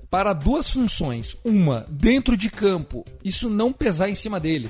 para 0.09 0.33
duas 0.33 0.71
funções. 0.71 1.37
Uma, 1.43 1.85
dentro 1.89 2.35
de 2.35 2.49
campo, 2.49 3.05
isso 3.23 3.49
não 3.49 3.71
pesar 3.71 4.09
em 4.09 4.15
cima 4.15 4.39
dele. 4.39 4.69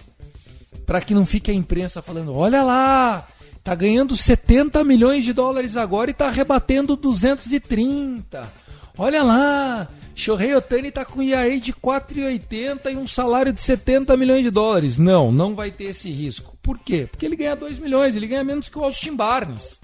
Para 0.85 1.01
que 1.01 1.13
não 1.13 1.25
fique 1.25 1.51
a 1.51 1.53
imprensa 1.53 2.01
falando: 2.01 2.33
olha 2.33 2.63
lá, 2.63 3.27
tá 3.63 3.73
ganhando 3.75 4.15
70 4.15 4.83
milhões 4.83 5.23
de 5.23 5.33
dólares 5.33 5.77
agora 5.77 6.09
e 6.09 6.13
tá 6.13 6.29
rebatendo 6.29 6.95
230. 6.95 8.51
Olha 8.97 9.23
lá, 9.23 9.87
Shohei 10.21 10.53
Otani 10.53 10.89
está 10.89 11.03
com 11.03 11.19
ERA 11.23 11.59
de 11.59 11.73
4,80 11.73 12.91
e 12.91 12.95
um 12.95 13.07
salário 13.07 13.51
de 13.51 13.59
70 13.59 14.15
milhões 14.15 14.43
de 14.43 14.51
dólares. 14.51 14.99
Não, 14.99 15.31
não 15.31 15.55
vai 15.55 15.71
ter 15.71 15.85
esse 15.85 16.11
risco. 16.11 16.55
Por 16.61 16.77
quê? 16.77 17.07
Porque 17.09 17.25
ele 17.25 17.35
ganha 17.35 17.55
2 17.55 17.79
milhões, 17.79 18.15
ele 18.15 18.27
ganha 18.27 18.43
menos 18.43 18.69
que 18.69 18.77
o 18.77 18.83
Austin 18.83 19.15
Barnes. 19.15 19.79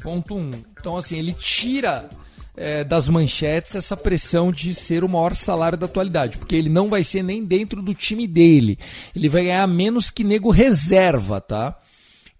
Ponto 0.00 0.36
1. 0.36 0.38
Um. 0.38 0.52
Então, 0.78 0.96
assim, 0.96 1.18
ele 1.18 1.32
tira 1.32 2.08
é, 2.56 2.84
das 2.84 3.08
manchetes 3.08 3.74
essa 3.74 3.96
pressão 3.96 4.52
de 4.52 4.72
ser 4.72 5.02
o 5.02 5.08
maior 5.08 5.34
salário 5.34 5.76
da 5.76 5.86
atualidade, 5.86 6.38
porque 6.38 6.54
ele 6.54 6.68
não 6.68 6.88
vai 6.88 7.02
ser 7.02 7.24
nem 7.24 7.44
dentro 7.44 7.82
do 7.82 7.92
time 7.94 8.28
dele. 8.28 8.78
Ele 9.12 9.28
vai 9.28 9.42
ganhar 9.42 9.66
menos 9.66 10.08
que 10.08 10.22
nego 10.22 10.50
reserva, 10.50 11.40
tá? 11.40 11.76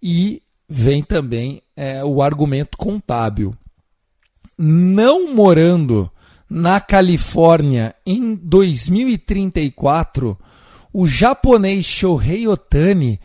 E 0.01 0.41
vem 0.69 1.03
também 1.03 1.63
é, 1.75 2.05
o 2.05 2.23
argumento 2.23 2.79
contábil. 2.79 3.57
Não 4.57 5.35
morando 5.35 6.09
na 6.49 6.81
Califórnia 6.81 7.95
em 8.07 8.35
2034, 8.35 10.39
o 10.93 11.07
japonês 11.07 11.85
Shohei 11.85 12.49
Otani 12.49 13.21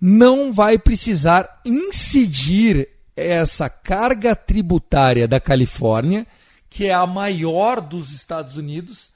não 0.00 0.52
vai 0.52 0.78
precisar 0.78 1.60
incidir 1.64 2.88
essa 3.16 3.68
carga 3.68 4.34
tributária 4.34 5.28
da 5.28 5.38
Califórnia, 5.38 6.26
que 6.68 6.86
é 6.86 6.92
a 6.92 7.06
maior 7.06 7.80
dos 7.80 8.10
Estados 8.10 8.56
Unidos, 8.56 9.10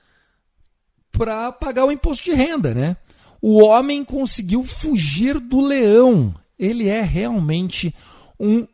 para 1.11 1.51
pagar 1.51 1.85
o 1.85 1.93
imposto 1.93 2.27
de 2.27 2.33
renda, 2.33 2.73
né? 2.73 2.97
O 3.43 3.63
homem 3.63 4.05
conseguiu 4.05 4.65
fugir 4.65 5.41
do 5.41 5.61
leão. 5.61 6.35
Ele 6.59 6.89
é 6.89 7.03
realmente 7.03 7.95
um 8.39 8.67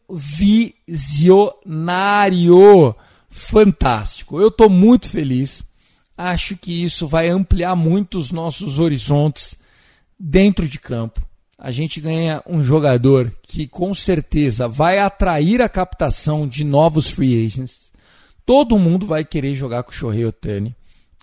visionário 0.87 2.95
fantástico. 3.35 4.41
Eu 4.41 4.49
estou 4.49 4.71
muito 4.71 5.09
feliz. 5.09 5.65
Acho 6.17 6.57
que 6.57 6.85
isso 6.85 7.09
vai 7.09 7.29
ampliar 7.29 7.75
muito 7.75 8.17
os 8.17 8.31
nossos 8.31 8.79
horizontes 8.79 9.57
dentro 10.19 10.69
de 10.69 10.79
campo. 10.79 11.21
A 11.59 11.73
gente 11.73 12.01
ganha 12.01 12.41
um 12.47 12.63
jogador 12.63 13.35
que 13.43 13.67
com 13.67 13.93
certeza 13.93 14.69
vai 14.69 15.01
atrair 15.01 15.61
a 15.61 15.69
captação 15.69 16.47
de 16.47 16.63
novos 16.63 17.11
free 17.11 17.45
agents. 17.45 17.93
Todo 18.47 18.79
mundo 18.79 19.05
vai 19.05 19.25
querer 19.25 19.53
jogar 19.55 19.83
com 19.83 19.91
o 19.91 19.95
Shohei 19.95 20.25
Otani. 20.25 20.75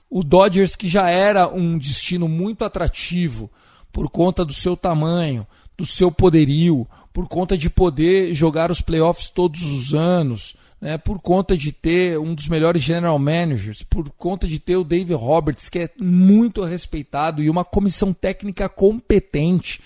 O 0.10 0.22
Dodgers, 0.22 0.76
que 0.76 0.90
já 0.90 1.10
era 1.10 1.48
um 1.48 1.78
destino 1.78 2.28
muito 2.28 2.66
atrativo 2.66 3.50
por 3.92 4.10
conta 4.10 4.44
do 4.44 4.54
seu 4.54 4.76
tamanho, 4.76 5.48
do 5.78 5.86
seu 5.86 6.12
poderio, 6.12 6.86
por 7.14 7.28
conta 7.30 7.58
de 7.58 7.70
poder 7.70 8.34
jogar 8.34 8.70
os 8.70 8.82
playoffs 8.82 9.30
todos 9.30 9.64
os 9.64 9.94
anos, 9.94 10.56
né, 10.82 10.98
por 10.98 11.22
conta 11.22 11.56
de 11.56 11.72
ter 11.72 12.18
um 12.18 12.34
dos 12.34 12.48
melhores 12.48 12.82
general 12.82 13.20
managers, 13.20 13.84
por 13.84 14.10
conta 14.18 14.48
de 14.48 14.58
ter 14.58 14.76
o 14.76 14.84
Dave 14.84 15.14
Roberts, 15.14 15.70
que 15.70 15.80
é 15.80 15.90
muito 16.00 16.64
respeitado, 16.64 17.44
e 17.44 17.50
uma 17.50 17.64
comissão 17.64 18.12
técnica 18.12 18.68
competente, 18.68 19.80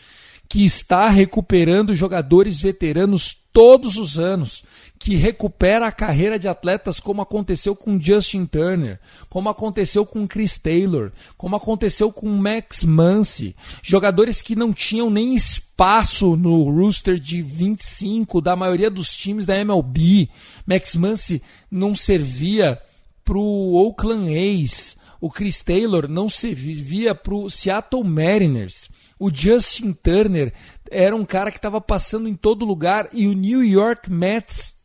que 0.47 0.63
está 0.63 1.09
recuperando 1.09 1.95
jogadores 1.95 2.61
veteranos 2.61 3.35
todos 3.51 3.95
os 3.97 4.19
anos, 4.19 4.63
que 4.99 5.15
recupera 5.15 5.87
a 5.87 5.91
carreira 5.91 6.39
de 6.39 6.47
atletas 6.47 6.99
como 6.99 7.21
aconteceu 7.21 7.75
com 7.75 7.99
Justin 7.99 8.45
Turner, 8.45 8.99
como 9.29 9.49
aconteceu 9.49 10.05
com 10.05 10.27
Chris 10.27 10.57
Taylor, 10.57 11.11
como 11.37 11.55
aconteceu 11.55 12.11
com 12.11 12.27
Max 12.27 12.83
Muncy, 12.83 13.55
jogadores 13.81 14.41
que 14.41 14.55
não 14.55 14.73
tinham 14.73 15.09
nem 15.09 15.35
espaço 15.35 16.35
no 16.35 16.63
rooster 16.69 17.19
de 17.19 17.41
25 17.41 18.41
da 18.41 18.55
maioria 18.55 18.89
dos 18.89 19.15
times 19.15 19.45
da 19.45 19.57
MLB. 19.57 20.29
Max 20.65 20.95
Muncy 20.95 21.41
não 21.69 21.95
servia 21.95 22.81
para 23.23 23.37
o 23.37 23.73
Oakland 23.75 24.31
A's, 24.35 24.97
o 25.19 25.29
Chris 25.29 25.61
Taylor 25.61 26.07
não 26.07 26.29
servia 26.29 27.15
para 27.15 27.33
o 27.33 27.49
Seattle 27.49 28.03
Mariners. 28.03 28.89
O 29.19 29.33
Justin 29.33 29.93
Turner 29.93 30.53
era 30.91 31.15
um 31.15 31.25
cara 31.25 31.51
que 31.51 31.57
estava 31.57 31.79
passando 31.79 32.27
em 32.27 32.35
todo 32.35 32.65
lugar 32.65 33.09
e 33.13 33.27
o 33.27 33.33
New 33.33 33.63
York 33.63 34.11
Mets 34.11 34.75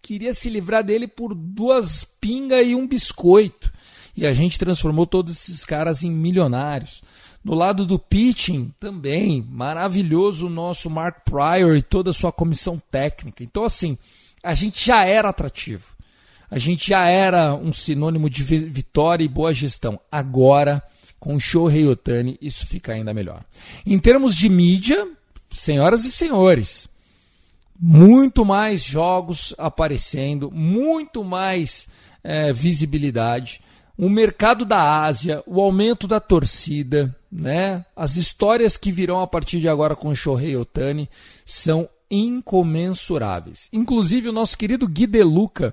queria 0.00 0.34
se 0.34 0.50
livrar 0.50 0.84
dele 0.84 1.06
por 1.06 1.34
duas 1.34 2.04
pingas 2.04 2.66
e 2.66 2.74
um 2.74 2.86
biscoito. 2.86 3.72
E 4.14 4.26
a 4.26 4.32
gente 4.32 4.58
transformou 4.58 5.06
todos 5.06 5.32
esses 5.32 5.64
caras 5.64 6.02
em 6.02 6.10
milionários. 6.10 7.02
No 7.42 7.54
lado 7.54 7.86
do 7.86 7.98
pitching, 7.98 8.72
também, 8.78 9.42
maravilhoso 9.48 10.46
o 10.46 10.50
nosso 10.50 10.90
Mark 10.90 11.24
Pryor 11.24 11.76
e 11.76 11.82
toda 11.82 12.10
a 12.10 12.12
sua 12.14 12.30
comissão 12.30 12.78
técnica. 12.90 13.42
Então, 13.42 13.64
assim, 13.64 13.96
a 14.42 14.54
gente 14.54 14.84
já 14.84 15.04
era 15.04 15.30
atrativo. 15.30 15.96
A 16.50 16.58
gente 16.58 16.90
já 16.90 17.06
era 17.06 17.54
um 17.54 17.72
sinônimo 17.72 18.28
de 18.28 18.44
vitória 18.44 19.24
e 19.24 19.28
boa 19.28 19.54
gestão. 19.54 19.98
Agora, 20.10 20.82
com 21.22 21.38
Shohei 21.38 21.86
Otani, 21.86 22.36
isso 22.42 22.66
fica 22.66 22.94
ainda 22.94 23.14
melhor. 23.14 23.44
Em 23.86 23.96
termos 23.96 24.34
de 24.34 24.48
mídia, 24.48 25.06
senhoras 25.52 26.04
e 26.04 26.10
senhores, 26.10 26.88
muito 27.80 28.44
mais 28.44 28.82
jogos 28.82 29.54
aparecendo, 29.56 30.50
muito 30.50 31.22
mais 31.22 31.86
é, 32.24 32.52
visibilidade. 32.52 33.60
O 33.96 34.08
mercado 34.08 34.64
da 34.64 35.04
Ásia, 35.04 35.44
o 35.46 35.60
aumento 35.60 36.08
da 36.08 36.18
torcida, 36.18 37.16
né? 37.30 37.86
As 37.94 38.16
histórias 38.16 38.76
que 38.76 38.90
virão 38.90 39.20
a 39.20 39.26
partir 39.28 39.60
de 39.60 39.68
agora 39.68 39.94
com 39.94 40.08
o 40.08 40.16
Shohei 40.16 40.56
Otani 40.56 41.08
são 41.46 41.88
incomensuráveis. 42.10 43.68
Inclusive 43.72 44.28
o 44.28 44.32
nosso 44.32 44.58
querido 44.58 44.88
Gui 44.88 45.06
Deluca, 45.06 45.72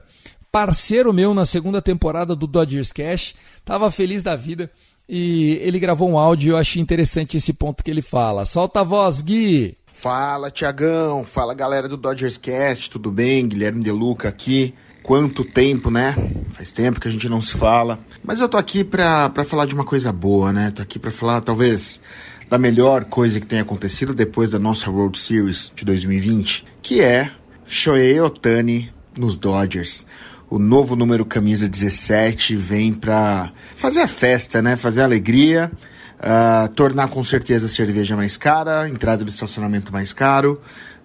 parceiro 0.52 1.12
meu 1.12 1.34
na 1.34 1.44
segunda 1.44 1.82
temporada 1.82 2.36
do 2.36 2.46
Dodgers 2.46 2.92
Cash, 2.92 3.34
estava 3.58 3.90
feliz 3.90 4.22
da 4.22 4.36
vida 4.36 4.72
e 5.10 5.58
ele 5.62 5.80
gravou 5.80 6.08
um 6.08 6.20
áudio 6.20 6.50
e 6.50 6.52
eu 6.52 6.58
achei 6.58 6.80
interessante 6.80 7.36
esse 7.36 7.52
ponto 7.52 7.84
que 7.84 7.90
ele 7.90 8.02
fala. 8.02 8.46
Solta 8.46 8.82
a 8.82 8.84
voz, 8.84 9.22
Gui! 9.22 9.76
Fala, 9.88 10.52
Tiagão! 10.52 11.26
Fala, 11.26 11.56
galera 11.56 11.90
do 11.90 11.98
Dodgers 11.98 12.38
Cast, 12.38 12.92
tudo 12.92 13.12
bem? 13.12 13.48
Guilherme 13.48 13.84
Deluca 13.84 14.30
aqui. 14.30 14.76
Quanto 15.02 15.44
tempo, 15.44 15.90
né? 15.90 16.16
Faz 16.52 16.70
tempo 16.70 17.00
que 17.00 17.08
a 17.08 17.12
gente 17.12 17.28
não 17.28 17.42
se 17.42 17.58
fala. 17.58 17.98
Mas 18.24 18.40
eu 18.40 18.48
tô 18.48 18.58
aqui 18.58 18.84
pra, 18.84 19.30
pra 19.30 19.44
falar 19.44 19.66
de 19.66 19.74
uma 19.74 19.84
coisa 19.84 20.14
boa, 20.14 20.54
né? 20.54 20.70
Tô 20.70 20.84
aqui 20.84 21.00
pra 21.00 21.10
falar, 21.10 21.42
talvez, 21.42 22.00
da 22.48 22.60
melhor 22.60 23.06
coisa 23.06 23.40
que 23.40 23.48
tem 23.48 23.60
acontecido 23.60 24.14
depois 24.14 24.52
da 24.52 24.60
nossa 24.60 24.92
World 24.92 25.18
Series 25.18 25.72
de 25.76 25.84
2020, 25.84 26.66
que 26.84 27.02
é 27.02 27.32
Shohei 27.66 28.22
Otani 28.22 28.92
nos 29.18 29.36
Dodgers 29.38 30.06
o 30.50 30.58
novo 30.58 30.96
número 30.96 31.26
camisa 31.26 31.70
17 31.70 32.56
vem 32.56 32.94
para 32.94 33.52
fazer 33.76 34.02
a 34.02 34.08
festa, 34.08 34.62
né? 34.62 34.76
Fazer 34.76 35.02
a 35.02 35.04
alegria, 35.04 35.72
uh, 36.20 36.68
tornar 36.70 37.10
com 37.10 37.24
certeza 37.24 37.68
a 37.68 37.70
cerveja 37.70 38.16
mais 38.16 38.36
cara, 38.36 38.90
entrada 38.90 39.24
do 39.24 39.30
estacionamento 39.30 39.94
mais 39.94 40.12
caro, 40.12 40.60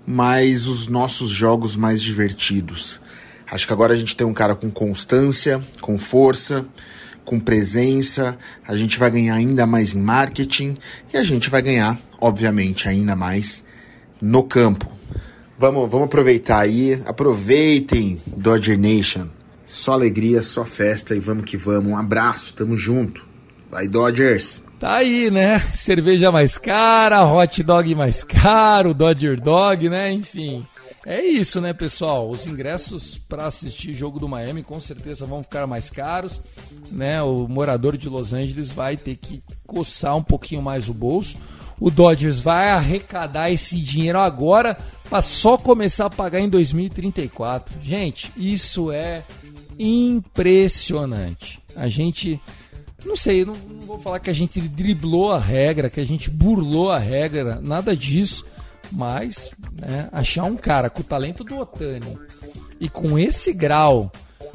mas 0.06 0.66
os 0.66 0.88
nossos 0.88 1.30
jogos 1.30 1.76
mais 1.76 2.00
divertidos. 2.00 2.98
Acho 3.50 3.66
que 3.66 3.72
agora 3.72 3.92
a 3.92 3.96
gente 3.96 4.16
tem 4.16 4.26
um 4.26 4.32
cara 4.32 4.54
com 4.54 4.70
constância, 4.70 5.62
com 5.80 5.98
força, 5.98 6.64
com 7.24 7.38
presença, 7.38 8.38
a 8.66 8.74
gente 8.74 8.98
vai 8.98 9.10
ganhar 9.10 9.34
ainda 9.34 9.66
mais 9.66 9.94
em 9.94 10.00
marketing 10.00 10.76
e 11.12 11.16
a 11.18 11.24
gente 11.24 11.50
vai 11.50 11.60
ganhar, 11.60 11.98
obviamente, 12.18 12.88
ainda 12.88 13.14
mais 13.14 13.62
no 14.20 14.42
campo. 14.42 14.90
Vamos, 15.58 15.90
vamos 15.90 16.06
aproveitar 16.06 16.60
aí. 16.60 17.00
Aproveitem 17.06 18.20
Dodger 18.26 18.78
Nation. 18.78 19.28
Só 19.64 19.92
alegria, 19.92 20.42
só 20.42 20.64
festa 20.64 21.14
e 21.14 21.20
vamos 21.20 21.44
que 21.44 21.56
vamos. 21.56 21.92
Um 21.92 21.96
abraço, 21.96 22.54
tamo 22.54 22.76
junto. 22.76 23.26
Vai 23.70 23.88
Dodgers. 23.88 24.62
Tá 24.78 24.96
aí, 24.96 25.30
né? 25.30 25.58
Cerveja 25.72 26.30
mais 26.30 26.58
cara, 26.58 27.24
hot 27.24 27.62
dog 27.62 27.94
mais 27.94 28.22
caro, 28.22 28.92
Dodger 28.92 29.40
Dog, 29.40 29.88
né? 29.88 30.12
Enfim. 30.12 30.66
É 31.06 31.22
isso, 31.22 31.60
né, 31.60 31.72
pessoal? 31.72 32.30
Os 32.30 32.46
ingressos 32.46 33.18
para 33.18 33.46
assistir 33.46 33.92
jogo 33.92 34.18
do 34.18 34.28
Miami 34.28 34.62
com 34.62 34.80
certeza 34.80 35.26
vão 35.26 35.42
ficar 35.42 35.66
mais 35.66 35.90
caros, 35.90 36.40
né? 36.90 37.22
O 37.22 37.46
morador 37.46 37.96
de 37.96 38.08
Los 38.08 38.32
Angeles 38.32 38.70
vai 38.70 38.96
ter 38.96 39.16
que 39.16 39.42
coçar 39.66 40.16
um 40.16 40.22
pouquinho 40.22 40.62
mais 40.62 40.88
o 40.88 40.94
bolso. 40.94 41.36
O 41.80 41.90
Dodgers 41.90 42.38
vai 42.38 42.70
arrecadar 42.70 43.50
esse 43.50 43.76
dinheiro 43.76 44.18
agora 44.18 44.76
para 45.08 45.20
só 45.20 45.56
começar 45.56 46.06
a 46.06 46.10
pagar 46.10 46.40
em 46.40 46.48
2034. 46.48 47.80
Gente, 47.82 48.32
isso 48.36 48.90
é 48.90 49.24
impressionante. 49.78 51.60
A 51.76 51.88
gente, 51.88 52.40
não 53.04 53.16
sei, 53.16 53.44
não, 53.44 53.54
não, 53.54 53.80
vou 53.80 53.98
falar 53.98 54.20
que 54.20 54.30
a 54.30 54.34
gente 54.34 54.60
driblou 54.60 55.32
a 55.32 55.38
regra, 55.38 55.90
que 55.90 56.00
a 56.00 56.06
gente 56.06 56.30
burlou 56.30 56.90
a 56.90 56.98
regra, 56.98 57.60
nada 57.60 57.96
disso. 57.96 58.44
Mas 58.92 59.50
né, 59.80 60.08
achar 60.12 60.44
um 60.44 60.56
cara 60.56 60.88
com 60.88 61.00
o 61.00 61.04
talento 61.04 61.42
do 61.42 61.58
Otani 61.58 62.16
e 62.78 62.88
com 62.88 63.18
esse 63.18 63.52
grau 63.52 64.12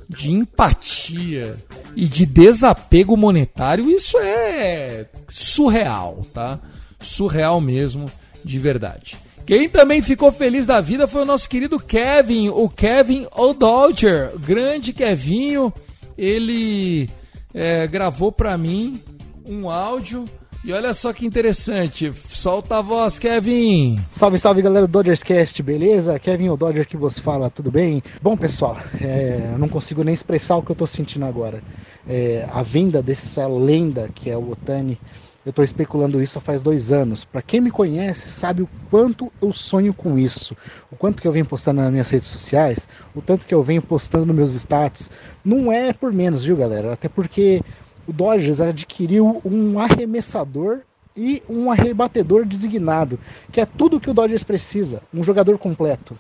de 0.08 0.32
empatia 0.32 1.58
e 1.96 2.08
de 2.08 2.26
desapego 2.26 3.16
monetário, 3.16 3.90
isso 3.90 4.18
é 4.18 5.08
surreal, 5.28 6.22
tá? 6.34 6.60
Surreal 7.00 7.60
mesmo, 7.62 8.06
de 8.44 8.60
verdade. 8.60 9.18
Quem 9.46 9.68
também 9.68 10.02
ficou 10.02 10.32
feliz 10.32 10.66
da 10.66 10.80
vida 10.80 11.08
foi 11.08 11.24
o 11.24 11.26
nosso 11.26 11.50
querido 11.50 11.80
Kevin, 11.80 12.50
o 12.50 12.70
Kevin 12.70 13.28
O'Dodger. 13.36 14.38
Grande 14.38 14.94
Kevinho, 14.94 15.74
ele 16.18 17.10
é, 17.54 17.88
gravou 17.88 18.32
para 18.32 18.58
mim 18.58 19.02
um 19.48 19.70
áudio 19.70 20.26
e 20.62 20.74
olha 20.74 20.94
só 20.94 21.14
que 21.14 21.26
interessante, 21.26 22.12
solta 22.14 22.80
a 22.80 22.82
voz, 22.82 23.18
Kevin. 23.18 23.98
Salve, 24.12 24.38
salve 24.38 24.62
galera 24.62 24.86
do 24.86 24.92
Dodgers 24.92 25.24
Cast, 25.24 25.64
beleza? 25.64 26.20
Kevin 26.20 26.50
o 26.50 26.58
Dodger 26.58 26.86
que 26.86 26.98
você 26.98 27.22
fala, 27.22 27.50
tudo 27.50 27.72
bem? 27.72 28.04
Bom, 28.22 28.36
pessoal, 28.36 28.78
é, 29.00 29.56
não 29.58 29.70
consigo 29.70 30.04
nem 30.04 30.14
expressar 30.14 30.58
o 30.58 30.62
que 30.62 30.70
eu 30.70 30.76
tô 30.76 30.86
sentindo 30.86 31.26
agora. 31.26 31.64
É, 32.06 32.46
a 32.52 32.62
venda 32.62 33.02
dessa 33.02 33.48
lenda 33.48 34.10
que 34.14 34.30
é 34.30 34.36
o 34.36 34.52
Otani 34.52 35.00
eu 35.46 35.52
estou 35.52 35.64
especulando 35.64 36.22
isso 36.22 36.40
faz 36.40 36.62
dois 36.62 36.92
anos. 36.92 37.24
Para 37.24 37.42
quem 37.42 37.62
me 37.62 37.72
conhece, 37.72 38.30
sabe 38.30 38.62
o 38.62 38.70
quanto 38.90 39.32
eu 39.42 39.54
sonho 39.54 39.94
com 39.94 40.18
isso, 40.18 40.56
o 40.92 40.96
quanto 40.96 41.22
que 41.22 41.28
eu 41.28 41.32
venho 41.32 41.46
postando 41.46 41.82
nas 41.82 41.92
minhas 41.92 42.10
redes 42.10 42.28
sociais, 42.28 42.88
o 43.16 43.22
tanto 43.22 43.48
que 43.48 43.54
eu 43.54 43.64
venho 43.64 43.82
postando 43.82 44.26
nos 44.26 44.36
meus 44.36 44.54
status. 44.56 45.10
Não 45.44 45.72
é 45.72 45.94
por 45.94 46.12
menos, 46.12 46.44
viu, 46.44 46.56
galera? 46.56 46.94
Até 46.94 47.08
porque 47.08 47.62
o 48.08 48.12
Dodgers 48.14 48.60
adquiriu 48.60 49.42
um 49.46 49.80
arremessador 49.80 50.82
e 51.16 51.42
um 51.50 51.72
arrebatedor 51.72 52.46
designado, 52.46 53.20
que 53.52 53.62
é 53.62 53.66
tudo 53.66 54.00
que 54.00 54.10
o 54.10 54.14
Dodgers 54.14 54.44
precisa, 54.44 55.02
um 55.14 55.24
jogador 55.24 55.58
completo. 55.58 56.18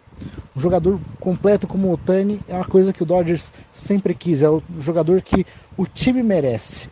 Um 0.55 0.59
jogador 0.59 0.99
completo 1.19 1.67
como 1.67 1.91
o 1.91 1.97
Tani 1.97 2.41
é 2.47 2.55
uma 2.55 2.65
coisa 2.65 2.91
que 2.91 3.03
o 3.03 3.05
Dodgers 3.05 3.53
sempre 3.71 4.13
quis, 4.13 4.41
é 4.41 4.49
o 4.49 4.61
jogador 4.79 5.21
que 5.21 5.45
o 5.77 5.85
time 5.85 6.23
merece. 6.23 6.89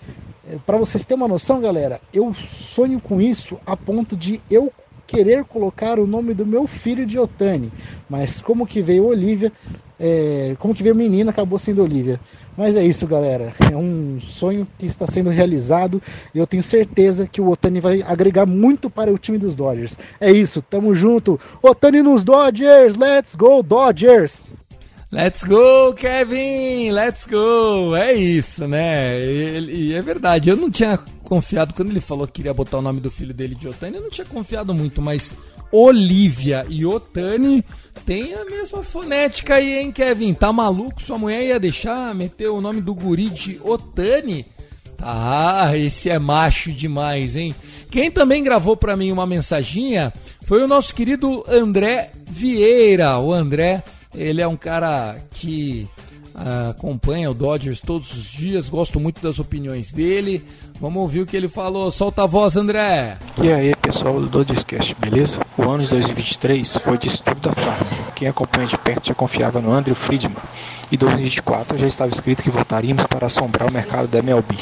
Para 0.65 0.77
vocês 0.77 1.03
terem 1.03 1.21
uma 1.21 1.27
noção, 1.27 1.59
galera, 1.59 1.99
eu 2.13 2.33
sonho 2.33 3.01
com 3.01 3.19
isso 3.19 3.59
a 3.65 3.75
ponto 3.75 4.15
de 4.15 4.41
eu 4.49 4.71
querer 5.05 5.45
colocar 5.45 5.99
o 5.99 6.05
nome 6.05 6.33
do 6.33 6.45
meu 6.45 6.67
filho 6.67 7.05
de 7.05 7.17
Otani. 7.17 7.71
Mas 8.09 8.41
como 8.41 8.67
que 8.67 8.81
veio 8.81 9.05
Olivia, 9.05 9.51
é, 9.99 10.55
como 10.59 10.75
que 10.75 10.83
veio 10.83 10.95
menina, 10.95 11.31
acabou 11.31 11.57
sendo 11.57 11.81
Olivia. 11.81 12.19
Mas 12.57 12.75
é 12.75 12.83
isso, 12.83 13.07
galera. 13.07 13.53
É 13.71 13.75
um 13.75 14.19
sonho 14.19 14.67
que 14.77 14.85
está 14.85 15.07
sendo 15.07 15.29
realizado 15.29 16.01
e 16.33 16.37
eu 16.37 16.45
tenho 16.45 16.63
certeza 16.63 17.27
que 17.27 17.39
o 17.39 17.49
Otani 17.49 17.79
vai 17.79 18.01
agregar 18.01 18.45
muito 18.45 18.89
para 18.89 19.11
o 19.11 19.17
time 19.17 19.37
dos 19.37 19.55
Dodgers. 19.55 19.97
É 20.19 20.31
isso, 20.31 20.61
tamo 20.61 20.93
junto. 20.93 21.39
Otani 21.61 22.01
nos 22.01 22.23
Dodgers, 22.23 22.95
let's 22.95 23.35
go 23.35 23.63
Dodgers! 23.63 24.55
Let's 25.09 25.45
go, 25.45 25.93
Kevin! 25.93 26.91
Let's 26.91 27.25
go! 27.25 27.95
É 27.95 28.13
isso, 28.13 28.67
né? 28.67 29.17
E, 29.23 29.91
e, 29.91 29.93
é 29.93 30.01
verdade, 30.01 30.49
eu 30.49 30.57
não 30.57 30.69
tinha 30.69 30.97
confiado, 31.23 31.73
quando 31.73 31.91
ele 31.91 32.01
falou 32.01 32.27
que 32.27 32.33
queria 32.33 32.53
botar 32.53 32.79
o 32.79 32.81
nome 32.81 32.99
do 32.99 33.09
filho 33.09 33.33
dele 33.33 33.55
de 33.55 33.69
Otani, 33.69 33.95
eu 33.95 34.03
não 34.03 34.09
tinha 34.09 34.27
confiado 34.27 34.73
muito, 34.73 35.01
mas 35.01 35.31
Olivia 35.71 36.65
e 36.67 36.85
Otani 36.85 37.63
tem 38.05 38.33
a 38.33 38.43
mesma 38.43 38.83
fonética 38.83 39.55
aí, 39.55 39.79
hein, 39.79 39.93
Kevin? 39.93 40.33
Tá 40.33 40.51
maluco? 40.51 41.01
Sua 41.01 41.17
mulher 41.17 41.41
ia 41.41 41.59
deixar 41.59 42.13
meter 42.13 42.49
o 42.49 42.59
nome 42.59 42.81
do 42.81 42.93
guri 42.93 43.29
de 43.29 43.61
Otani? 43.63 44.45
Tá, 44.97 45.71
esse 45.77 46.09
é 46.09 46.19
macho 46.19 46.73
demais, 46.73 47.37
hein? 47.37 47.55
Quem 47.89 48.11
também 48.11 48.43
gravou 48.43 48.75
para 48.75 48.97
mim 48.97 49.13
uma 49.13 49.25
mensaginha 49.25 50.11
foi 50.41 50.61
o 50.61 50.67
nosso 50.67 50.93
querido 50.93 51.45
André 51.47 52.11
Vieira. 52.29 53.17
O 53.19 53.31
André 53.31 53.83
ele 54.17 54.41
é 54.41 54.47
um 54.47 54.57
cara 54.57 55.15
que 55.31 55.87
uh, 56.35 56.71
acompanha 56.71 57.29
o 57.29 57.33
Dodgers 57.33 57.79
todos 57.79 58.11
os 58.11 58.31
dias, 58.31 58.67
gosto 58.67 58.99
muito 58.99 59.21
das 59.21 59.39
opiniões 59.39 59.91
dele. 59.91 60.43
Vamos 60.81 61.01
ouvir 61.01 61.21
o 61.21 61.25
que 61.25 61.37
ele 61.37 61.47
falou. 61.47 61.89
Solta 61.91 62.23
a 62.23 62.27
voz, 62.27 62.55
André. 62.57 63.17
E 63.41 63.51
aí, 63.51 63.75
pessoal 63.75 64.19
do 64.19 64.27
Dodgers 64.27 64.63
Cast, 64.63 64.95
beleza? 64.95 65.39
O 65.57 65.63
ano 65.63 65.83
de 65.83 65.89
2023 65.89 66.77
foi 66.77 66.97
de 66.97 67.07
estudo 67.07 67.39
da 67.39 67.53
farm. 67.53 67.87
Quem 68.15 68.27
acompanha 68.27 68.67
de 68.67 68.77
perto 68.77 69.07
já 69.07 69.13
confiava 69.13 69.61
no 69.61 69.71
Andrew 69.71 69.95
Friedman. 69.95 70.35
E 70.91 70.97
2024 70.97 71.77
já 71.77 71.87
estava 71.87 72.11
escrito 72.11 72.43
que 72.43 72.49
voltaríamos 72.49 73.05
para 73.05 73.27
assombrar 73.27 73.69
o 73.69 73.71
mercado 73.71 74.07
da 74.07 74.19
MLB. 74.19 74.55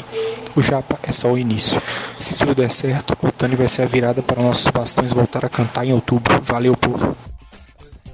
O 0.54 0.62
Japa 0.62 0.98
é 1.02 1.12
só 1.12 1.32
o 1.32 1.38
início. 1.38 1.80
Se 2.18 2.34
tudo 2.34 2.54
der 2.54 2.70
certo, 2.70 3.16
o 3.22 3.30
Tani 3.30 3.56
vai 3.56 3.68
ser 3.68 3.82
a 3.82 3.86
virada 3.86 4.22
para 4.22 4.42
nossos 4.42 4.66
bastões 4.68 5.12
voltar 5.12 5.44
a 5.44 5.48
cantar 5.48 5.84
em 5.84 5.92
outubro. 5.92 6.40
Valeu, 6.42 6.74
povo! 6.76 7.25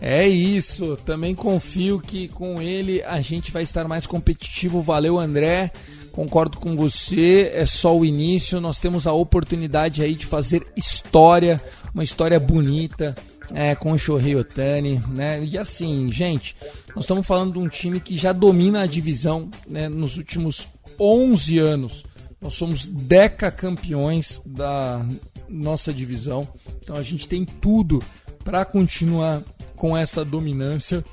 É 0.04 0.26
isso, 0.26 0.96
também 1.04 1.32
confio 1.32 2.00
que 2.00 2.26
com 2.26 2.60
ele 2.60 3.00
a 3.04 3.20
gente 3.20 3.52
vai 3.52 3.62
estar 3.62 3.86
mais 3.86 4.04
competitivo. 4.04 4.82
Valeu, 4.82 5.16
André. 5.16 5.70
Concordo 6.10 6.58
com 6.58 6.76
você, 6.76 7.52
é 7.54 7.64
só 7.64 7.96
o 7.96 8.04
início. 8.04 8.60
Nós 8.60 8.80
temos 8.80 9.06
a 9.06 9.12
oportunidade 9.12 10.02
aí 10.02 10.16
de 10.16 10.26
fazer 10.26 10.66
história, 10.76 11.62
uma 11.94 12.02
história 12.02 12.40
bonita 12.40 13.14
é, 13.54 13.76
com 13.76 13.92
o 13.92 13.98
Shohei 13.98 14.34
Otani, 14.34 15.00
né? 15.08 15.44
E 15.44 15.56
assim, 15.56 16.12
gente, 16.12 16.56
nós 16.96 17.04
estamos 17.04 17.24
falando 17.24 17.52
de 17.52 17.58
um 17.60 17.68
time 17.68 18.00
que 18.00 18.16
já 18.16 18.32
domina 18.32 18.82
a 18.82 18.86
divisão 18.86 19.48
né, 19.68 19.88
nos 19.88 20.16
últimos 20.16 20.66
11 20.98 21.58
anos. 21.60 22.04
Nós 22.40 22.54
somos 22.54 22.88
deca 22.88 23.52
campeões 23.52 24.40
da 24.44 25.06
nossa 25.48 25.92
divisão, 25.92 26.48
então 26.82 26.96
a 26.96 27.02
gente 27.04 27.28
tem 27.28 27.44
tudo 27.44 28.02
para 28.42 28.64
continuar 28.64 29.42
com 29.82 29.96
essa 29.96 30.24
dominância. 30.24 31.04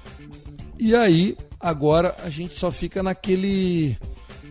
E 0.77 0.95
aí 0.95 1.36
Agora 1.60 2.15
a 2.23 2.29
gente 2.29 2.58
só 2.58 2.71
fica 2.71 3.03
naquele 3.03 3.97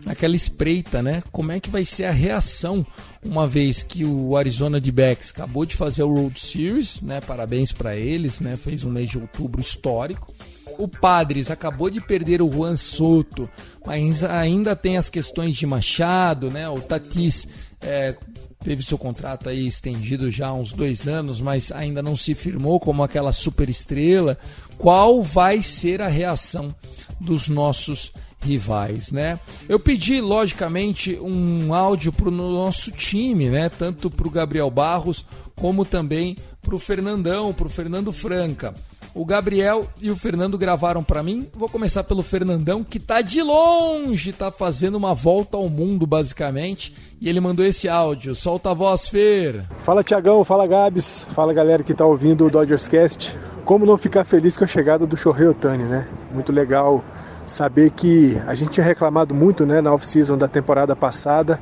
naquela 0.05 0.35
espreita, 0.35 1.01
né? 1.01 1.21
Como 1.31 1.51
é 1.51 1.59
que 1.59 1.69
vai 1.69 1.83
ser 1.83 2.05
a 2.05 2.11
reação 2.11 2.85
uma 3.21 3.45
vez 3.45 3.83
que 3.83 4.05
o 4.05 4.37
Arizona 4.37 4.79
de 4.79 4.91
Backs 4.91 5.31
acabou 5.31 5.65
de 5.65 5.75
fazer 5.75 6.03
o 6.03 6.13
Road 6.13 6.39
Series, 6.39 7.01
né? 7.01 7.19
Parabéns 7.19 7.73
para 7.73 7.95
eles, 7.97 8.39
né? 8.39 8.55
Fez 8.55 8.85
um 8.85 8.91
mês 8.91 9.09
de 9.09 9.17
outubro 9.17 9.59
histórico. 9.59 10.31
O 10.77 10.87
Padres 10.87 11.51
acabou 11.51 11.89
de 11.89 11.99
perder 11.99 12.41
o 12.41 12.49
Juan 12.49 12.77
Soto, 12.77 13.49
mas 13.85 14.23
ainda 14.23 14.75
tem 14.75 14.95
as 14.95 15.09
questões 15.09 15.57
de 15.57 15.65
Machado, 15.65 16.49
né? 16.49 16.69
O 16.69 16.79
Tatis 16.79 17.45
é, 17.81 18.15
teve 18.63 18.83
seu 18.83 18.97
contrato 18.97 19.49
aí 19.49 19.65
estendido 19.65 20.29
já 20.29 20.49
há 20.49 20.53
uns 20.53 20.73
dois 20.73 21.07
anos, 21.07 21.39
mas 21.39 21.71
ainda 21.71 22.01
não 22.01 22.15
se 22.15 22.35
firmou 22.35 22.79
como 22.79 23.03
aquela 23.03 23.31
super 23.31 23.69
estrela. 23.69 24.37
Qual 24.77 25.23
vai 25.23 25.63
ser 25.63 26.01
a 26.01 26.07
reação 26.07 26.73
dos 27.19 27.47
nossos 27.47 28.11
rivais, 28.41 29.11
né? 29.11 29.39
Eu 29.67 29.79
pedi, 29.79 30.21
logicamente, 30.21 31.19
um 31.19 31.73
áudio 31.73 32.11
para 32.11 32.29
o 32.29 32.31
nosso 32.31 32.91
time, 32.91 33.49
né? 33.49 33.69
Tanto 33.69 34.09
para 34.09 34.27
o 34.27 34.31
Gabriel 34.31 34.69
Barros 34.69 35.25
como 35.55 35.83
também 35.83 36.37
para 36.61 36.75
o 36.75 36.79
Fernandão, 36.79 37.53
para 37.53 37.67
o 37.67 37.69
Fernando 37.69 38.13
Franca. 38.13 38.73
O 39.13 39.25
Gabriel 39.25 39.87
e 40.01 40.11
o 40.11 40.15
Fernando 40.15 40.57
gravaram 40.57 41.03
para 41.03 41.23
mim. 41.23 41.47
Vou 41.53 41.67
começar 41.67 42.03
pelo 42.03 42.21
Fernandão, 42.21 42.83
que 42.83 42.99
tá 42.99 43.21
de 43.21 43.41
longe, 43.41 44.31
tá 44.31 44.51
fazendo 44.51 44.95
uma 44.95 45.13
volta 45.13 45.57
ao 45.57 45.67
mundo, 45.67 46.05
basicamente. 46.05 46.95
E 47.19 47.27
ele 47.27 47.39
mandou 47.39 47.65
esse 47.65 47.89
áudio. 47.89 48.35
Solta 48.35 48.71
a 48.71 48.73
voz, 48.73 49.09
Fer. 49.09 49.63
Fala, 49.83 50.03
Tiagão. 50.03 50.43
Fala, 50.45 50.67
Gabs. 50.67 51.25
Fala, 51.29 51.53
galera 51.53 51.83
que 51.83 51.93
tá 51.93 52.05
ouvindo 52.05 52.45
o 52.45 52.49
Dodgers 52.49 52.87
Cast. 52.87 53.37
Como 53.65 53.85
não 53.85 53.97
ficar 53.97 54.23
feliz 54.23 54.55
com 54.55 54.63
a 54.63 54.67
chegada 54.67 55.05
do 55.05 55.17
Shohei 55.17 55.47
Otani, 55.47 55.83
né? 55.83 56.07
Muito 56.31 56.51
legal 56.51 57.03
saber 57.45 57.89
que 57.89 58.39
a 58.47 58.53
gente 58.53 58.71
tinha 58.71 58.85
reclamado 58.85 59.33
muito, 59.33 59.65
né, 59.65 59.81
na 59.81 59.93
off-season 59.93 60.37
da 60.37 60.47
temporada 60.47 60.95
passada, 60.95 61.59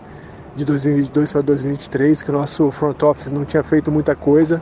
de 0.56 0.66
2022 0.66 1.32
para 1.32 1.42
2023, 1.42 2.24
que 2.24 2.30
o 2.30 2.34
nosso 2.34 2.70
front 2.72 3.02
office 3.04 3.32
não 3.32 3.46
tinha 3.46 3.64
feito 3.64 3.92
muita 3.92 4.16
coisa, 4.16 4.62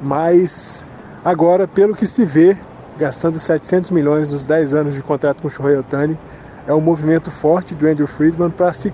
mas 0.00 0.86
Agora, 1.28 1.68
pelo 1.68 1.94
que 1.94 2.06
se 2.06 2.24
vê, 2.24 2.56
gastando 2.96 3.38
700 3.38 3.90
milhões 3.90 4.30
nos 4.30 4.46
10 4.46 4.72
anos 4.72 4.94
de 4.94 5.02
contrato 5.02 5.42
com 5.42 5.48
o 5.48 5.50
Shohei 5.50 5.76
Otani, 5.76 6.18
é 6.66 6.72
um 6.72 6.80
movimento 6.80 7.30
forte 7.30 7.74
do 7.74 7.86
Andrew 7.86 8.06
Friedman 8.06 8.48
para 8.48 8.72
se 8.72 8.90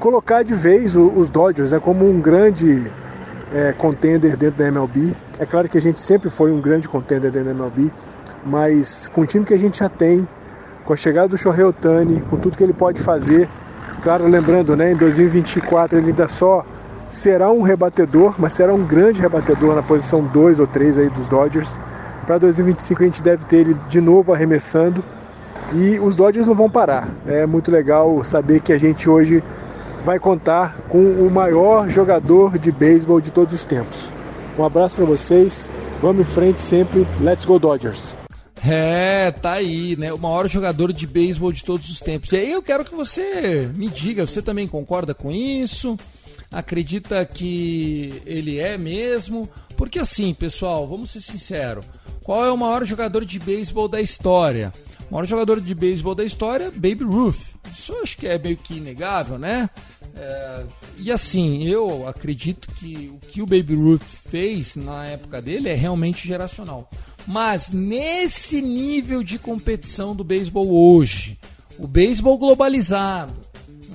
colocar 0.00 0.42
de 0.42 0.54
vez 0.54 0.96
os 0.96 1.28
Dodgers 1.28 1.72
né, 1.72 1.78
como 1.78 2.08
um 2.08 2.18
grande 2.18 2.90
é, 3.52 3.72
contender 3.72 4.38
dentro 4.38 4.56
da 4.56 4.68
MLB. 4.68 5.12
É 5.38 5.44
claro 5.44 5.68
que 5.68 5.76
a 5.76 5.82
gente 5.82 6.00
sempre 6.00 6.30
foi 6.30 6.50
um 6.50 6.62
grande 6.62 6.88
contender 6.88 7.30
dentro 7.30 7.48
da 7.48 7.54
MLB, 7.54 7.92
mas 8.42 9.08
com 9.08 9.20
o 9.20 9.26
time 9.26 9.44
que 9.44 9.52
a 9.52 9.58
gente 9.58 9.80
já 9.80 9.90
tem, 9.90 10.26
com 10.82 10.94
a 10.94 10.96
chegada 10.96 11.28
do 11.28 11.36
Shohei 11.36 11.62
Otani, 11.62 12.22
com 12.22 12.38
tudo 12.38 12.56
que 12.56 12.64
ele 12.64 12.72
pode 12.72 13.02
fazer, 13.02 13.50
claro, 14.02 14.26
lembrando, 14.26 14.74
né, 14.74 14.92
em 14.92 14.96
2024 14.96 15.98
ele 15.98 16.06
ainda 16.06 16.26
só 16.26 16.64
será 17.10 17.50
um 17.50 17.62
rebatedor, 17.62 18.34
mas 18.38 18.52
será 18.52 18.74
um 18.74 18.84
grande 18.84 19.20
rebatedor 19.20 19.74
na 19.74 19.82
posição 19.82 20.22
2 20.22 20.60
ou 20.60 20.66
3 20.66 20.98
aí 20.98 21.08
dos 21.08 21.28
Dodgers. 21.28 21.78
Para 22.26 22.38
2025 22.38 23.02
a 23.02 23.06
gente 23.06 23.22
deve 23.22 23.44
ter 23.44 23.58
ele 23.58 23.76
de 23.88 24.00
novo 24.00 24.32
arremessando 24.32 25.04
e 25.72 25.98
os 25.98 26.16
Dodgers 26.16 26.46
não 26.46 26.54
vão 26.54 26.70
parar. 26.70 27.08
É 27.26 27.46
muito 27.46 27.70
legal 27.70 28.22
saber 28.24 28.60
que 28.60 28.72
a 28.72 28.78
gente 28.78 29.08
hoje 29.08 29.42
vai 30.04 30.18
contar 30.18 30.76
com 30.88 30.98
o 30.98 31.30
maior 31.30 31.88
jogador 31.88 32.58
de 32.58 32.70
beisebol 32.70 33.20
de 33.20 33.32
todos 33.32 33.54
os 33.54 33.64
tempos. 33.64 34.12
Um 34.58 34.64
abraço 34.64 34.96
para 34.96 35.04
vocês. 35.04 35.68
Vamos 36.00 36.22
em 36.22 36.24
frente 36.24 36.60
sempre. 36.60 37.06
Let's 37.20 37.44
go 37.44 37.58
Dodgers. 37.58 38.14
É, 38.64 39.30
tá 39.30 39.52
aí, 39.52 39.96
né? 39.96 40.12
O 40.12 40.18
maior 40.18 40.48
jogador 40.48 40.92
de 40.92 41.06
beisebol 41.06 41.52
de 41.52 41.62
todos 41.62 41.88
os 41.88 42.00
tempos. 42.00 42.32
E 42.32 42.36
aí 42.36 42.52
eu 42.52 42.62
quero 42.62 42.84
que 42.84 42.94
você 42.94 43.70
me 43.76 43.88
diga, 43.88 44.26
você 44.26 44.40
também 44.40 44.66
concorda 44.66 45.14
com 45.14 45.30
isso? 45.30 45.96
Acredita 46.50 47.24
que 47.24 48.22
ele 48.24 48.58
é 48.58 48.76
mesmo? 48.78 49.48
Porque 49.76 49.98
assim, 49.98 50.32
pessoal, 50.32 50.86
vamos 50.86 51.10
ser 51.10 51.20
sinceros. 51.20 51.84
Qual 52.22 52.44
é 52.44 52.50
o 52.50 52.56
maior 52.56 52.84
jogador 52.84 53.24
de 53.24 53.38
beisebol 53.38 53.88
da 53.88 54.00
história? 54.00 54.72
O 55.08 55.14
maior 55.14 55.24
jogador 55.24 55.60
de 55.60 55.74
beisebol 55.74 56.14
da 56.14 56.24
história, 56.24 56.70
Baby 56.70 57.04
Ruth. 57.04 57.54
Isso 57.72 57.94
acho 58.02 58.16
que 58.16 58.26
é 58.26 58.38
meio 58.38 58.56
que 58.56 58.74
inegável, 58.74 59.38
né? 59.38 59.70
É, 60.14 60.64
e 60.96 61.12
assim, 61.12 61.64
eu 61.64 62.08
acredito 62.08 62.68
que 62.74 63.12
o 63.14 63.18
que 63.26 63.42
o 63.42 63.46
Baby 63.46 63.74
Ruth 63.74 64.02
fez 64.02 64.74
na 64.74 65.06
época 65.06 65.42
dele 65.42 65.68
é 65.68 65.74
realmente 65.74 66.26
geracional. 66.26 66.88
Mas 67.26 67.70
nesse 67.70 68.62
nível 68.62 69.22
de 69.22 69.38
competição 69.38 70.16
do 70.16 70.24
beisebol 70.24 70.68
hoje, 70.70 71.38
o 71.78 71.86
beisebol 71.86 72.38
globalizado, 72.38 73.34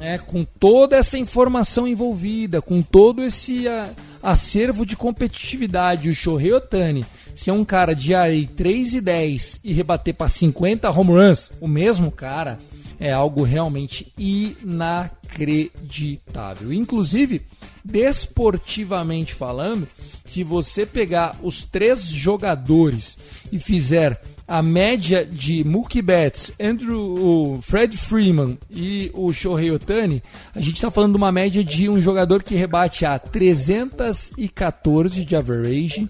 né, 0.02 0.18
com 0.18 0.44
toda 0.44 0.98
essa 0.98 1.16
informação 1.16 1.88
envolvida, 1.88 2.60
com 2.60 2.82
todo 2.82 3.24
esse 3.24 3.68
a, 3.68 3.88
acervo 4.24 4.84
de 4.84 4.96
competitividade, 4.96 6.10
o 6.10 6.16
Shohei 6.16 6.52
Otani 6.52 7.06
ser 7.36 7.52
um 7.52 7.64
cara 7.64 7.94
de 7.94 8.16
AREI 8.16 8.48
3 8.48 8.96
e 8.96 9.02
10 9.02 9.60
e 9.64 9.72
rebater 9.72 10.16
para 10.16 10.28
50 10.28 10.90
home 10.90 11.12
runs, 11.12 11.52
o 11.62 11.68
mesmo 11.68 12.10
cara, 12.12 12.58
é 13.00 13.12
algo 13.12 13.44
realmente 13.44 14.12
inacreditável. 14.18 16.74
Inclusive, 16.74 17.44
desportivamente 17.86 19.36
falando, 19.36 19.88
se 20.26 20.44
você 20.44 20.84
pegar 20.86 21.38
os 21.44 21.64
três 21.64 22.06
jogadores 22.06 23.20
e 23.52 23.60
fizer 23.60 24.20
a 24.52 24.62
média 24.62 25.26
de 25.26 25.64
Mookie 25.64 26.02
Betts, 26.02 26.52
Andrew, 26.60 27.00
o 27.00 27.62
Fred 27.62 27.96
Freeman 27.96 28.58
e 28.70 29.10
o 29.14 29.32
Shohei 29.32 29.72
Otani, 29.72 30.22
a 30.54 30.60
gente 30.60 30.76
está 30.76 30.92
falando 30.92 31.14
de 31.14 31.18
uma 31.18 31.32
média 31.32 31.64
de 31.64 31.88
um 31.88 32.02
jogador 32.02 32.44
que 32.44 32.54
rebate 32.54 33.06
a 33.06 33.18
314 33.18 35.24
de 35.24 35.38
average, 35.38 36.10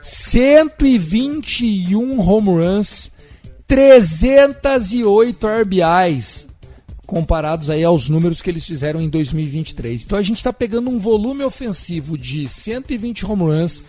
121 0.00 2.18
home 2.18 2.48
runs, 2.48 3.12
308 3.68 5.46
RBIs, 5.46 6.48
comparados 7.06 7.70
aí 7.70 7.84
aos 7.84 8.08
números 8.08 8.42
que 8.42 8.50
eles 8.50 8.66
fizeram 8.66 9.00
em 9.00 9.08
2023. 9.08 10.04
Então 10.04 10.18
a 10.18 10.22
gente 10.22 10.38
está 10.38 10.52
pegando 10.52 10.90
um 10.90 10.98
volume 10.98 11.44
ofensivo 11.44 12.18
de 12.18 12.48
120 12.48 13.24
home 13.24 13.42
runs, 13.42 13.80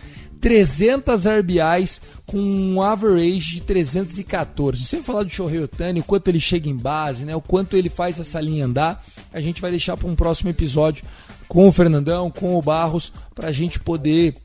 300 0.46 1.24
RBIs 1.26 2.00
com 2.24 2.38
um 2.38 2.80
average 2.80 3.54
de 3.54 3.62
314. 3.62 4.84
Sem 4.84 5.02
falar 5.02 5.24
do 5.24 5.28
Shohei 5.28 5.64
Otani, 5.64 5.98
o 5.98 6.04
quanto 6.04 6.28
ele 6.28 6.38
chega 6.38 6.68
em 6.68 6.76
base, 6.76 7.24
né? 7.24 7.34
O 7.34 7.40
quanto 7.40 7.76
ele 7.76 7.88
faz 7.88 8.20
essa 8.20 8.40
linha 8.40 8.64
andar, 8.64 9.04
a 9.32 9.40
gente 9.40 9.60
vai 9.60 9.72
deixar 9.72 9.96
para 9.96 10.06
um 10.06 10.14
próximo 10.14 10.48
episódio 10.48 11.04
com 11.48 11.66
o 11.66 11.72
Fernandão, 11.72 12.30
com 12.30 12.54
o 12.54 12.62
Barros, 12.62 13.12
para 13.34 13.48
a 13.48 13.52
gente 13.52 13.80
poder 13.80 14.36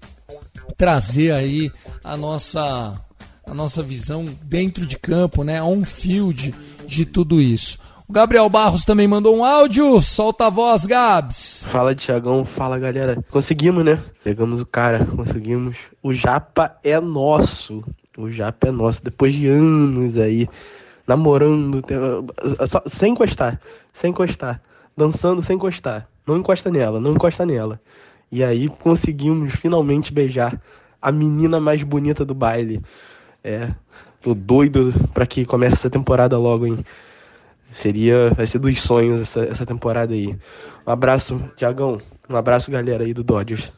trazer 0.76 1.34
aí 1.34 1.72
a 2.04 2.18
nossa 2.18 3.00
a 3.46 3.54
nossa 3.54 3.84
visão 3.84 4.26
dentro 4.46 4.88
de 4.88 4.98
campo, 4.98 5.44
né? 5.44 5.62
On 5.62 5.86
field 5.86 6.52
de 6.88 7.06
tudo 7.06 7.40
isso. 7.40 7.78
O 8.12 8.14
Gabriel 8.14 8.50
Barros 8.50 8.84
também 8.84 9.08
mandou 9.08 9.38
um 9.38 9.46
áudio. 9.46 10.02
Solta 10.02 10.48
a 10.48 10.50
voz, 10.50 10.86
Gabs. 10.86 11.66
Fala, 11.70 11.96
Tiagão. 11.96 12.44
Fala, 12.44 12.78
galera. 12.78 13.24
Conseguimos, 13.32 13.86
né? 13.86 14.04
Pegamos 14.22 14.60
o 14.60 14.66
cara, 14.66 15.06
conseguimos. 15.06 15.78
O 16.04 16.14
Japa 16.14 16.76
é 16.84 17.00
nosso. 17.00 17.82
O 18.18 18.30
Japa 18.30 18.68
é 18.68 18.72
nosso. 18.72 19.02
Depois 19.02 19.34
de 19.34 19.48
anos 19.48 20.18
aí, 20.18 20.50
namorando, 21.08 21.82
só, 22.68 22.84
sem 22.86 23.14
encostar. 23.14 23.62
Sem 23.94 24.10
encostar. 24.10 24.62
Dançando 24.98 25.42
sem 25.42 25.56
encostar. 25.56 26.06
Não 26.28 26.36
encosta 26.36 26.70
nela, 26.70 27.00
não 27.00 27.14
encosta 27.14 27.46
nela. 27.46 27.80
E 28.30 28.44
aí 28.44 28.68
conseguimos 28.68 29.54
finalmente 29.54 30.12
beijar 30.12 30.62
a 31.02 31.14
menina 31.14 31.62
mais 31.62 31.82
bonita 31.82 32.26
do 32.26 32.34
baile. 32.34 32.82
É, 33.42 33.70
tô 34.22 34.34
doido 34.34 34.94
pra 35.14 35.26
que 35.26 35.46
comece 35.46 35.76
essa 35.76 35.90
temporada 35.90 36.38
logo, 36.38 36.66
hein? 36.66 36.84
Seria, 37.72 38.32
vai 38.32 38.46
ser 38.46 38.60
dos 38.60 38.82
sonhos 38.82 39.22
essa, 39.22 39.42
essa 39.42 39.66
temporada 39.66 40.14
aí. 40.14 40.36
Um 40.86 40.92
abraço, 40.92 41.42
Tiagão. 41.56 42.02
Um 42.30 42.36
abraço, 42.36 42.72
galera 42.72 43.04
aí 43.04 43.14
do 43.14 43.24
Dodgers. 43.24 43.72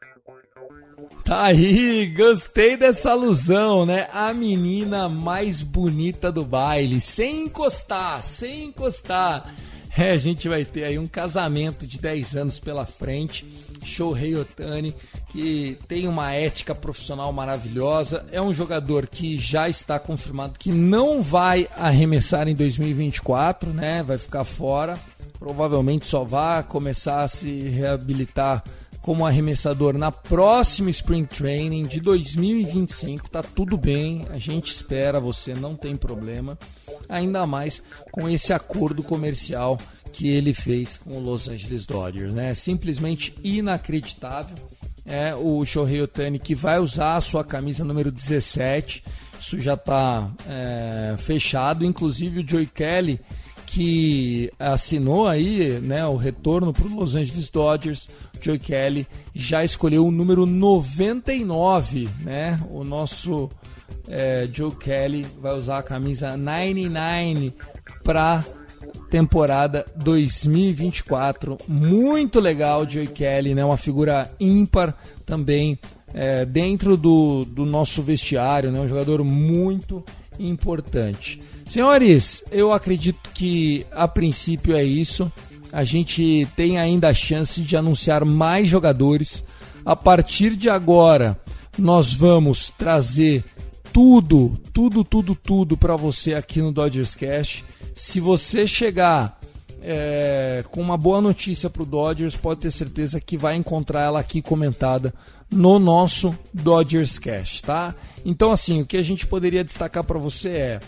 Tá 1.23 1.43
aí, 1.43 2.07
gostei 2.07 2.75
dessa 2.75 3.11
alusão, 3.11 3.85
né? 3.85 4.07
A 4.11 4.33
menina 4.33 5.07
mais 5.07 5.61
bonita 5.61 6.29
do 6.31 6.43
baile, 6.43 6.99
sem 6.99 7.45
encostar, 7.45 8.21
sem 8.21 8.65
encostar. 8.65 9.53
É, 9.95 10.11
a 10.11 10.17
gente 10.17 10.49
vai 10.49 10.65
ter 10.65 10.83
aí 10.83 10.99
um 10.99 11.07
casamento 11.07 11.87
de 11.87 11.99
10 11.99 12.35
anos 12.35 12.59
pela 12.59 12.85
frente. 12.85 13.45
Shohei 13.85 14.35
Otani, 14.35 14.95
que 15.29 15.77
tem 15.87 16.07
uma 16.07 16.31
ética 16.31 16.73
profissional 16.73 17.31
maravilhosa, 17.33 18.25
é 18.31 18.41
um 18.41 18.53
jogador 18.53 19.07
que 19.07 19.37
já 19.37 19.69
está 19.69 19.99
confirmado 19.99 20.59
que 20.59 20.71
não 20.71 21.21
vai 21.21 21.67
arremessar 21.77 22.47
em 22.47 22.55
2024, 22.55 23.73
né? 23.73 24.03
Vai 24.03 24.17
ficar 24.17 24.43
fora. 24.43 24.97
Provavelmente 25.39 26.05
só 26.05 26.23
vai 26.23 26.63
começar 26.63 27.23
a 27.23 27.27
se 27.27 27.67
reabilitar 27.69 28.63
como 29.03 29.25
arremessador 29.25 29.97
na 29.97 30.13
próxima 30.13 30.89
Spring 30.89 31.25
Training 31.25 31.83
de 31.83 31.99
2025. 31.99 33.29
Tá 33.29 33.43
tudo 33.43 33.77
bem, 33.77 34.25
a 34.29 34.37
gente 34.37 34.71
espera 34.71 35.19
você, 35.19 35.53
não 35.53 35.75
tem 35.75 35.97
problema. 35.97 36.57
Ainda 37.09 37.45
mais 37.45 37.83
com 38.13 38.29
esse 38.29 38.53
acordo 38.53 39.03
comercial 39.03 39.77
que 40.13 40.29
ele 40.29 40.53
fez 40.53 40.97
com 40.97 41.17
o 41.17 41.19
Los 41.19 41.49
Angeles 41.49 41.85
Dodgers, 41.85 42.33
né? 42.33 42.53
Simplesmente 42.53 43.35
inacreditável. 43.43 44.55
É 45.05 45.35
o 45.35 45.65
Shohei 45.65 46.01
Otani 46.01 46.39
que 46.39 46.55
vai 46.55 46.79
usar 46.79 47.17
a 47.17 47.21
sua 47.21 47.43
camisa 47.43 47.83
número 47.83 48.09
17. 48.09 49.03
Isso 49.37 49.59
já 49.59 49.73
está 49.73 50.31
é, 50.47 51.15
fechado. 51.17 51.83
Inclusive 51.83 52.39
o 52.39 52.49
Joey 52.49 52.67
Kelly 52.67 53.19
que 53.73 54.51
assinou 54.59 55.27
aí 55.27 55.79
né, 55.79 56.05
o 56.05 56.15
retorno 56.15 56.71
para 56.71 56.85
o 56.85 56.95
Los 56.95 57.15
Angeles 57.15 57.49
Dodgers, 57.49 58.07
Joe 58.43 58.59
Kelly, 58.59 59.07
já 59.33 59.63
escolheu 59.63 60.05
o 60.05 60.11
número 60.11 60.45
99, 60.45 62.09
né? 62.19 62.59
O 62.69 62.83
nosso 62.83 63.49
é, 64.09 64.47
Joe 64.51 64.71
Kelly 64.71 65.25
vai 65.41 65.55
usar 65.55 65.77
a 65.77 65.83
camisa 65.83 66.35
99 66.35 67.53
para 68.03 68.43
temporada 69.09 69.85
2024. 69.95 71.57
Muito 71.67 72.39
legal, 72.39 72.87
Joe 72.87 73.07
Kelly, 73.07 73.55
né? 73.55 73.63
Uma 73.63 73.77
figura 73.77 74.29
ímpar 74.39 74.93
também 75.25 75.79
é, 76.13 76.45
dentro 76.45 76.97
do, 76.97 77.45
do 77.45 77.65
nosso 77.65 78.01
vestiário, 78.01 78.71
né? 78.71 78.79
Um 78.79 78.87
jogador 78.87 79.23
muito 79.23 80.03
importante. 80.37 81.39
Senhores, 81.69 82.43
eu 82.51 82.73
acredito 82.73 83.29
que 83.33 83.85
a 83.91 84.07
princípio 84.07 84.75
é 84.75 84.83
isso. 84.83 85.31
A 85.73 85.83
gente 85.83 86.47
tem 86.55 86.77
ainda 86.77 87.09
a 87.09 87.13
chance 87.15 87.59
de 87.59 87.75
anunciar 87.75 88.23
mais 88.23 88.69
jogadores. 88.69 89.43
A 89.83 89.95
partir 89.95 90.55
de 90.55 90.69
agora, 90.69 91.35
nós 91.75 92.13
vamos 92.13 92.71
trazer 92.77 93.43
tudo, 93.91 94.55
tudo, 94.71 95.03
tudo, 95.03 95.33
tudo 95.33 95.75
para 95.75 95.95
você 95.95 96.35
aqui 96.35 96.61
no 96.61 96.71
Dodgers 96.71 97.15
Cast. 97.15 97.65
Se 97.95 98.19
você 98.19 98.67
chegar 98.67 99.39
é, 99.81 100.63
com 100.69 100.79
uma 100.79 100.95
boa 100.95 101.19
notícia 101.19 101.71
para 101.71 101.81
o 101.81 101.87
Dodgers, 101.87 102.35
pode 102.35 102.61
ter 102.61 102.71
certeza 102.71 103.19
que 103.19 103.35
vai 103.35 103.55
encontrar 103.55 104.03
ela 104.03 104.19
aqui 104.19 104.43
comentada 104.43 105.11
no 105.51 105.79
nosso 105.79 106.37
Dodgers 106.53 107.17
Cast, 107.17 107.63
tá? 107.63 107.95
Então, 108.23 108.51
assim, 108.51 108.81
o 108.81 108.85
que 108.85 108.95
a 108.95 109.03
gente 109.03 109.25
poderia 109.25 109.63
destacar 109.63 110.03
para 110.03 110.19
você 110.19 110.49
é, 110.49 110.79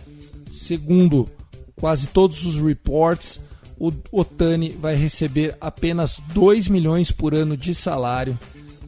segundo 0.52 1.28
quase 1.76 2.08
todos 2.08 2.46
os 2.46 2.56
reports, 2.56 3.42
o 3.80 3.92
Otani 4.12 4.70
vai 4.70 4.96
receber 4.96 5.56
apenas 5.60 6.22
2 6.34 6.68
milhões 6.68 7.12
por 7.12 7.34
ano 7.34 7.58
de 7.58 7.76
salário 7.76 8.38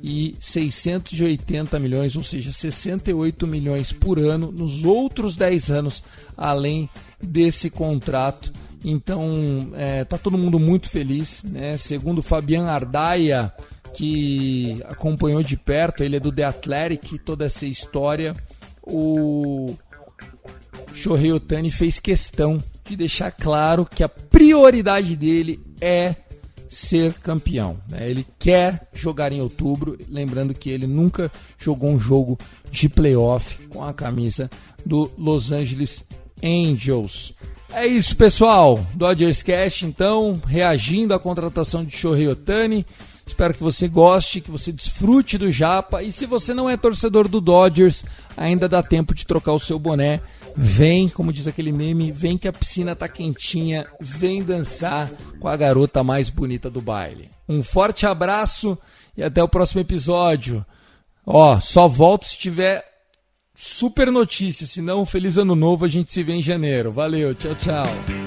e 0.02 0.36
680 0.40 1.80
milhões, 1.80 2.16
ou 2.16 2.24
seja, 2.24 2.52
68 2.52 3.48
milhões 3.48 3.92
por 3.92 4.20
ano 4.20 4.52
nos 4.52 4.86
outros 4.86 5.36
10 5.36 5.72
anos, 5.72 6.04
além 6.38 6.90
desse 7.22 7.70
contrato. 7.70 8.52
Então, 8.86 9.72
é, 9.74 10.06
tá 10.06 10.18
todo 10.18 10.38
mundo 10.38 10.60
muito 10.60 10.90
feliz, 10.90 11.44
né? 11.44 11.76
Segundo 11.78 12.22
Fabian 12.22 12.66
Ardaia, 12.66 13.52
que 13.94 14.82
acompanhou 14.88 15.42
de 15.42 15.58
perto, 15.58 16.04
ele 16.04 16.16
é 16.16 16.20
do 16.20 16.32
The 16.32 16.44
Athletic, 16.44 17.18
toda 17.26 17.46
essa 17.46 17.66
história, 17.66 18.36
o 18.84 19.76
Shohei 20.94 21.32
Otani 21.32 21.72
fez 21.72 22.00
questão 22.00 22.64
de 22.88 22.96
deixar 22.96 23.32
claro 23.32 23.86
que 23.86 24.04
a 24.04 24.10
prioridade 24.10 25.16
dele 25.16 25.60
é 25.80 26.16
ser 26.70 27.14
campeão. 27.14 27.78
Né? 27.90 28.10
Ele 28.10 28.26
quer 28.38 28.88
jogar 28.94 29.32
em 29.32 29.42
outubro, 29.42 29.98
lembrando 30.10 30.54
que 30.54 30.70
ele 30.70 30.88
nunca 30.88 31.32
jogou 31.58 31.90
um 31.90 32.00
jogo 32.00 32.38
de 32.72 32.90
playoff 32.90 33.66
com 33.68 33.84
a 33.84 33.94
camisa 33.94 34.50
do 34.86 35.10
Los 35.18 35.52
Angeles 35.52 36.04
Angels. 36.44 37.34
É 37.72 37.86
isso, 37.86 38.16
pessoal. 38.16 38.80
Dodgers 38.94 39.44
Cash, 39.44 39.84
então, 39.84 40.42
reagindo 40.46 41.14
à 41.14 41.20
contratação 41.20 41.84
de 41.84 41.96
Shohei 41.96 42.28
Otani. 42.28 42.86
Espero 43.26 43.54
que 43.54 43.62
você 43.62 43.90
goste, 43.90 44.40
que 44.40 44.50
você 44.50 44.72
desfrute 44.72 45.38
do 45.38 45.52
Japa. 45.52 46.02
E 46.02 46.12
se 46.12 46.26
você 46.26 46.54
não 46.54 46.70
é 46.70 46.78
torcedor 46.78 47.28
do 47.28 47.42
Dodgers, 47.42 48.06
ainda 48.38 48.70
dá 48.70 48.82
tempo 48.82 49.14
de 49.14 49.26
trocar 49.26 49.52
o 49.52 49.60
seu 49.60 49.78
boné. 49.78 50.22
Vem, 50.60 51.08
como 51.08 51.32
diz 51.32 51.48
aquele 51.48 51.72
meme, 51.72 52.12
vem 52.12 52.36
que 52.36 52.48
a 52.48 52.52
piscina 52.52 52.96
tá 52.96 53.08
quentinha, 53.08 53.86
vem 54.02 54.42
dançar 54.42 55.08
com 55.40 55.48
a 55.48 55.56
garota 55.56 56.04
mais 56.04 56.32
bonita 56.32 56.68
do 56.68 56.82
baile. 56.82 57.30
Um 57.48 57.62
forte 57.62 58.08
abraço 58.08 58.76
e 59.16 59.22
até 59.22 59.44
o 59.44 59.48
próximo 59.48 59.82
episódio. 59.82 60.66
Ó, 61.24 61.60
só 61.60 61.88
volto 61.88 62.26
se 62.26 62.40
tiver 62.40 62.84
super 63.54 64.12
notícia, 64.12 64.66
senão 64.66 65.06
feliz 65.06 65.38
ano 65.38 65.56
novo, 65.56 65.86
a 65.86 65.88
gente 65.88 66.12
se 66.12 66.24
vê 66.24 66.34
em 66.34 66.42
janeiro. 66.42 66.92
Valeu, 66.92 67.36
tchau, 67.36 67.54
tchau. 67.54 68.27